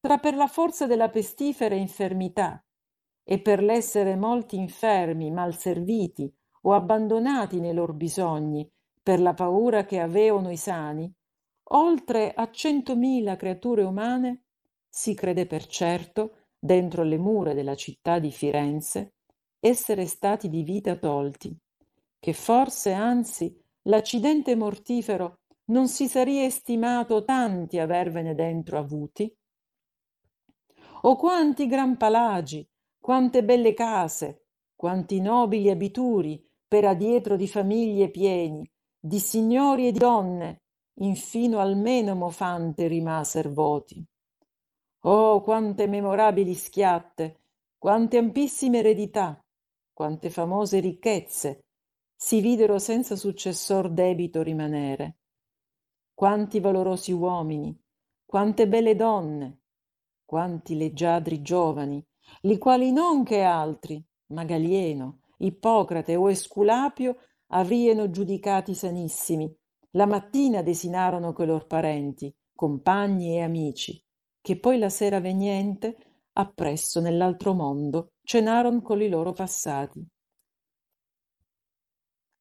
tra 0.00 0.18
per 0.18 0.34
la 0.34 0.46
forza 0.46 0.86
della 0.86 1.10
pestifera 1.10 1.74
infermità 1.74 2.62
e 3.22 3.40
per 3.40 3.62
l'essere 3.62 4.16
molti 4.16 4.56
infermi, 4.56 5.30
mal 5.30 5.56
serviti 5.56 6.32
o 6.62 6.72
abbandonati 6.72 7.60
nei 7.60 7.74
lor 7.74 7.92
bisogni, 7.92 8.70
per 9.02 9.20
la 9.20 9.34
paura 9.34 9.84
che 9.84 10.00
aveano 10.00 10.50
i 10.50 10.56
sani, 10.56 11.12
oltre 11.70 12.32
a 12.32 12.50
centomila 12.50 13.36
creature 13.36 13.82
umane, 13.82 14.45
si 14.96 15.12
crede 15.12 15.44
per 15.44 15.66
certo, 15.66 16.46
dentro 16.58 17.02
le 17.02 17.18
mura 17.18 17.52
della 17.52 17.74
città 17.74 18.18
di 18.18 18.30
Firenze, 18.30 19.16
essere 19.60 20.06
stati 20.06 20.48
di 20.48 20.62
vita 20.62 20.96
tolti, 20.96 21.54
che 22.18 22.32
forse 22.32 22.92
anzi 22.92 23.54
l'accidente 23.82 24.56
mortifero 24.56 25.40
non 25.66 25.88
si 25.88 26.08
saria 26.08 26.44
estimato 26.44 27.24
tanti 27.24 27.78
avervene 27.78 28.34
dentro 28.34 28.78
avuti? 28.78 29.30
O 31.02 31.16
quanti 31.16 31.66
gran 31.66 31.98
palagi, 31.98 32.66
quante 32.98 33.44
belle 33.44 33.74
case, 33.74 34.46
quanti 34.74 35.20
nobili 35.20 35.68
abituri 35.68 36.42
per 36.66 36.86
adietro 36.86 37.36
di 37.36 37.46
famiglie 37.46 38.08
pieni, 38.08 38.66
di 38.98 39.18
signori 39.18 39.88
e 39.88 39.92
di 39.92 39.98
donne, 39.98 40.62
infino 41.00 41.58
almeno 41.58 42.14
mofante 42.14 42.86
rimaser 42.86 43.52
voti. 43.52 44.02
Oh, 45.08 45.40
quante 45.40 45.86
memorabili 45.86 46.52
schiatte, 46.54 47.42
quante 47.78 48.16
ampissime 48.16 48.78
eredità, 48.78 49.40
quante 49.92 50.30
famose 50.30 50.80
ricchezze 50.80 51.66
si 52.16 52.40
videro 52.40 52.80
senza 52.80 53.14
successor 53.14 53.88
debito 53.88 54.42
rimanere. 54.42 55.18
Quanti 56.12 56.58
valorosi 56.58 57.12
uomini, 57.12 57.78
quante 58.24 58.66
belle 58.66 58.96
donne, 58.96 59.60
quanti 60.24 60.76
leggiadri 60.76 61.40
giovani, 61.40 62.04
li 62.40 62.58
quali 62.58 62.90
non 62.90 63.22
che 63.22 63.42
altri, 63.42 64.04
ma 64.32 64.42
Galieno, 64.42 65.20
Ippocrate 65.36 66.16
o 66.16 66.28
Esculapio 66.28 67.16
avrieno 67.50 68.10
giudicati 68.10 68.74
sanissimi, 68.74 69.56
la 69.90 70.06
mattina 70.06 70.62
desinarono 70.62 71.32
coi 71.32 71.46
lor 71.46 71.68
parenti, 71.68 72.34
compagni 72.52 73.36
e 73.36 73.42
amici, 73.42 74.04
che 74.46 74.60
poi 74.60 74.78
la 74.78 74.90
sera 74.90 75.18
vegnente, 75.18 75.96
appresso 76.34 77.00
nell'altro 77.00 77.52
mondo, 77.52 78.12
cenaron 78.22 78.80
con 78.80 79.02
i 79.02 79.08
loro 79.08 79.32
passati. 79.32 80.06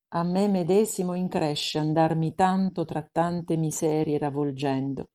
A 0.09 0.21
me 0.21 0.47
medesimo 0.47 1.15
incresce 1.15 1.79
andarmi 1.79 2.35
tanto 2.35 2.85
tra 2.85 3.01
tante 3.11 3.57
miserie 3.57 4.19
ravolgendo. 4.19 5.09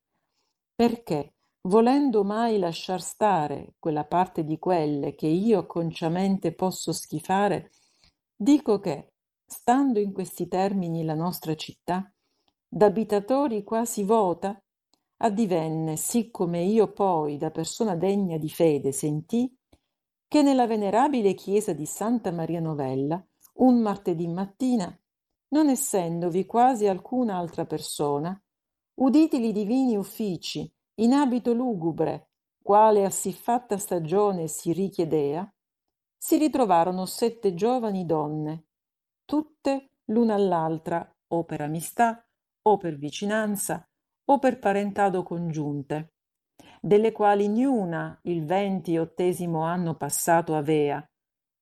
Perché? 0.75 1.35
Volendo 1.69 2.25
mai 2.25 2.59
lasciar 2.59 3.01
stare 3.01 3.75
quella 3.79 4.05
parte 4.05 4.43
di 4.43 4.59
quelle 4.59 5.15
che 5.15 5.29
io 5.29 5.67
conciamente 5.67 6.53
posso 6.57 6.91
schifare 6.91 7.71
dico 8.35 8.81
che 8.81 9.13
stando 9.47 10.01
in 10.01 10.13
questi 10.13 10.49
termini 10.49 11.05
la 11.05 11.15
nostra 11.15 11.55
città 11.55 12.13
d'abitatori 12.67 13.63
quasi 13.63 14.03
vota 14.03 14.61
addivenne 15.23 15.97
sì 15.97 16.31
come 16.31 16.63
io 16.63 16.93
poi 16.93 17.37
da 17.37 17.51
persona 17.51 17.95
degna 17.95 18.39
di 18.39 18.49
fede 18.49 18.93
sentì 18.93 19.55
che 20.27 20.43
nella 20.43 20.67
venerabile 20.67 21.35
chiesa 21.35 21.73
di 21.73 21.87
santa 21.87 22.31
maria 22.31 22.61
novella 22.61 23.23
un 23.55 23.81
martedì 23.81 24.27
mattina 24.29 24.95
non 25.49 25.69
essendovi 25.69 26.47
quasi 26.47 26.87
alcuna 26.87 27.37
altra 27.37 27.67
persona 27.67 28.39
uditi 29.01 29.41
li 29.41 29.53
divini 29.53 29.97
uffici 29.97 30.71
in 31.01 31.13
abito 31.13 31.53
lugubre 31.53 32.31
quale 32.63 33.05
a 33.05 33.11
siffatta 33.11 33.77
stagione 33.77 34.47
si 34.47 34.73
richiedea 34.73 35.47
si 36.17 36.39
ritrovarono 36.39 37.05
sette 37.05 37.55
giovani 37.55 38.07
donne 38.07 38.69
tutte 39.25 39.93
l'una 40.07 40.35
all'altra 40.35 41.07
o 41.33 41.45
per 41.45 41.61
amistà 41.61 42.25
o 42.63 42.77
per 42.79 42.97
vicinanza 42.97 43.85
o 44.31 44.39
per 44.39 44.59
parentado 44.59 45.23
congiunte 45.23 46.15
delle 46.81 47.13
quali 47.13 47.49
niuna 47.49 48.19
il 48.25 48.45
venti 48.45 48.97
ottesimo 48.97 49.63
anno 49.63 49.97
passato 49.97 50.55
avea 50.55 51.05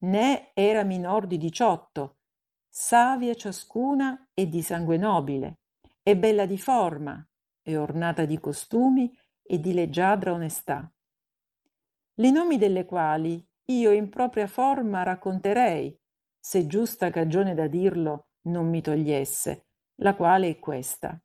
né 0.01 0.51
era 0.55 0.85
minor 0.85 1.27
di 1.27 1.39
diciotto 1.39 2.19
savia 2.69 3.35
ciascuna 3.35 4.29
e 4.35 4.49
di 4.49 4.63
sangue 4.63 4.99
nobile 4.99 5.61
e 6.03 6.17
bella 6.17 6.47
di 6.47 6.59
forma 6.59 7.27
e 7.63 7.77
ornata 7.77 8.25
di 8.25 8.39
costumi 8.39 9.13
e 9.43 9.59
di 9.59 9.73
leggiadra 9.73 10.33
onestà. 10.33 10.91
Li 12.15 12.31
nomi 12.31 12.57
delle 12.57 12.85
quali 12.85 13.45
io 13.67 13.91
in 13.91 14.09
propria 14.09 14.47
forma 14.47 15.03
racconterei 15.03 15.99
se 16.39 16.67
giusta 16.67 17.11
cagione 17.11 17.55
da 17.55 17.67
dirlo 17.67 18.29
non 18.43 18.69
mi 18.69 18.81
togliesse 18.81 19.67
la 19.97 20.15
quale 20.15 20.49
è 20.49 20.59
questa 20.59 21.21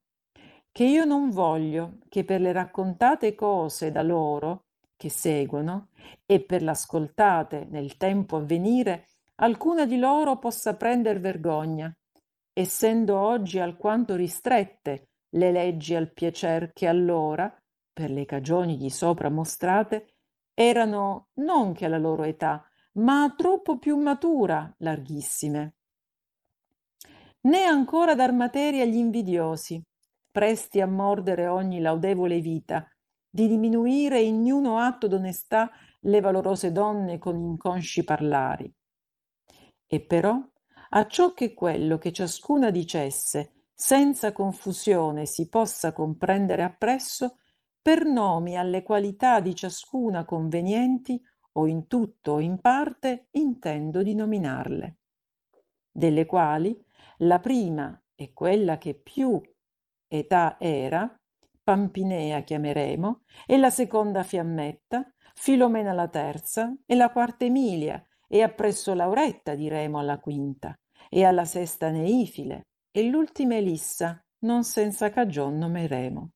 che 0.73 0.83
io 0.83 1.05
non 1.05 1.29
voglio 1.29 1.99
che 2.09 2.25
per 2.25 2.41
le 2.41 2.51
raccontate 2.51 3.35
cose 3.35 3.91
da 3.91 4.01
loro 4.01 4.65
che 4.97 5.09
seguono 5.09 5.89
e 6.25 6.41
per 6.41 6.63
l'ascoltate 6.63 7.67
nel 7.69 7.95
tempo 7.95 8.37
a 8.37 8.41
venire 8.41 9.07
alcuna 9.35 9.85
di 9.85 9.97
loro 9.97 10.39
possa 10.39 10.75
prender 10.75 11.19
vergogna 11.19 11.95
essendo 12.51 13.19
oggi 13.19 13.59
alquanto 13.59 14.15
ristrette 14.15 15.09
le 15.29 15.51
leggi 15.51 15.93
al 15.93 16.11
piacer 16.11 16.73
che 16.73 16.87
allora 16.87 17.55
per 17.93 18.09
le 18.09 18.25
cagioni 18.25 18.75
di 18.75 18.89
sopra 18.89 19.29
mostrate 19.29 20.15
erano 20.55 21.29
non 21.35 21.73
che 21.73 21.85
alla 21.85 21.99
loro 21.99 22.23
età 22.23 22.67
ma 22.93 23.31
troppo 23.35 23.77
più 23.77 23.97
matura 23.97 24.71
larghissime. 24.77 25.75
Né 27.41 27.63
ancora 27.63 28.15
dar 28.15 28.31
materia 28.33 28.83
agli 28.83 28.95
invidiosi 28.95 29.83
presti 30.33 30.81
a 30.81 30.87
mordere 30.87 31.47
ogni 31.47 31.79
laudevole 31.79 32.39
vita 32.39 32.87
di 33.29 33.47
diminuire 33.47 34.19
in 34.19 34.41
niuno 34.41 34.79
atto 34.79 35.07
d'onestà 35.07 35.69
le 36.01 36.19
valorose 36.21 36.71
donne 36.71 37.19
con 37.19 37.39
inconsci 37.39 38.03
parlari. 38.03 38.73
E 39.85 40.01
però 40.01 40.41
acciò 40.89 41.33
che 41.33 41.53
quello 41.53 41.99
che 41.99 42.11
ciascuna 42.11 42.71
dicesse 42.71 43.67
senza 43.75 44.31
confusione 44.31 45.27
si 45.27 45.47
possa 45.49 45.93
comprendere 45.93 46.63
appresso 46.63 47.37
per 47.79 48.03
nomi 48.03 48.57
alle 48.57 48.81
qualità 48.81 49.39
di 49.39 49.53
ciascuna 49.53 50.25
convenienti 50.25 51.21
o 51.53 51.67
in 51.67 51.85
tutto 51.85 52.33
o 52.33 52.39
in 52.39 52.59
parte 52.59 53.27
intendo 53.33 54.01
di 54.01 54.15
nominarle 54.15 54.97
delle 55.91 56.25
quali 56.25 56.83
la 57.17 57.39
prima 57.39 57.95
è 58.15 58.33
quella 58.33 58.79
che 58.79 58.95
più 58.95 59.39
età 60.17 60.57
era 60.59 61.13
Pampinea 61.63 62.41
chiameremo, 62.41 63.21
e 63.45 63.57
la 63.57 63.69
seconda 63.69 64.23
Fiammetta, 64.23 65.09
Filomena 65.33 65.93
la 65.93 66.09
terza, 66.09 66.75
e 66.85 66.95
la 66.95 67.09
quarta 67.09 67.45
Emilia, 67.45 68.05
e 68.27 68.41
appresso 68.41 68.93
Lauretta 68.93 69.55
diremo 69.55 69.97
alla 69.97 70.19
quinta, 70.19 70.77
e 71.09 71.23
alla 71.23 71.45
sesta 71.45 71.89
Neifile, 71.89 72.67
e 72.91 73.03
l'ultima 73.03 73.55
Elissa, 73.55 74.21
non 74.39 74.63
senza 74.65 75.09
cagion 75.09 75.57
nomeremo. 75.57 76.31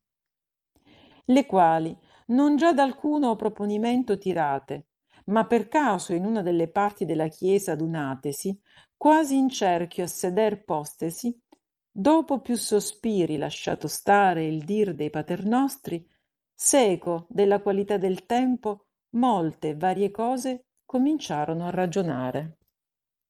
Le 1.26 1.46
quali, 1.46 1.96
non 2.28 2.56
già 2.56 2.72
d'alcuno 2.72 3.36
proponimento 3.36 4.18
tirate, 4.18 4.88
ma 5.26 5.46
per 5.46 5.68
caso 5.68 6.14
in 6.14 6.24
una 6.24 6.42
delle 6.42 6.70
parti 6.70 7.04
della 7.04 7.28
chiesa 7.28 7.74
adunatesi, 7.74 8.58
quasi 8.96 9.36
in 9.36 9.50
cerchio 9.50 10.06
a 10.06 10.08
seder 10.08 10.64
postesi, 10.64 11.38
dopo 12.00 12.42
più 12.42 12.56
sospiri 12.56 13.38
lasciato 13.38 13.88
stare 13.88 14.46
il 14.46 14.64
dir 14.64 14.94
dei 14.94 15.10
paternostri 15.10 16.08
seco 16.54 17.26
della 17.28 17.60
qualità 17.60 17.98
del 17.98 18.28
tempo, 18.28 18.86
molte 19.16 19.76
varie 19.76 20.12
cose 20.12 20.66
cominciarono 20.86 21.66
a 21.66 21.72
ragionare. 21.72 22.58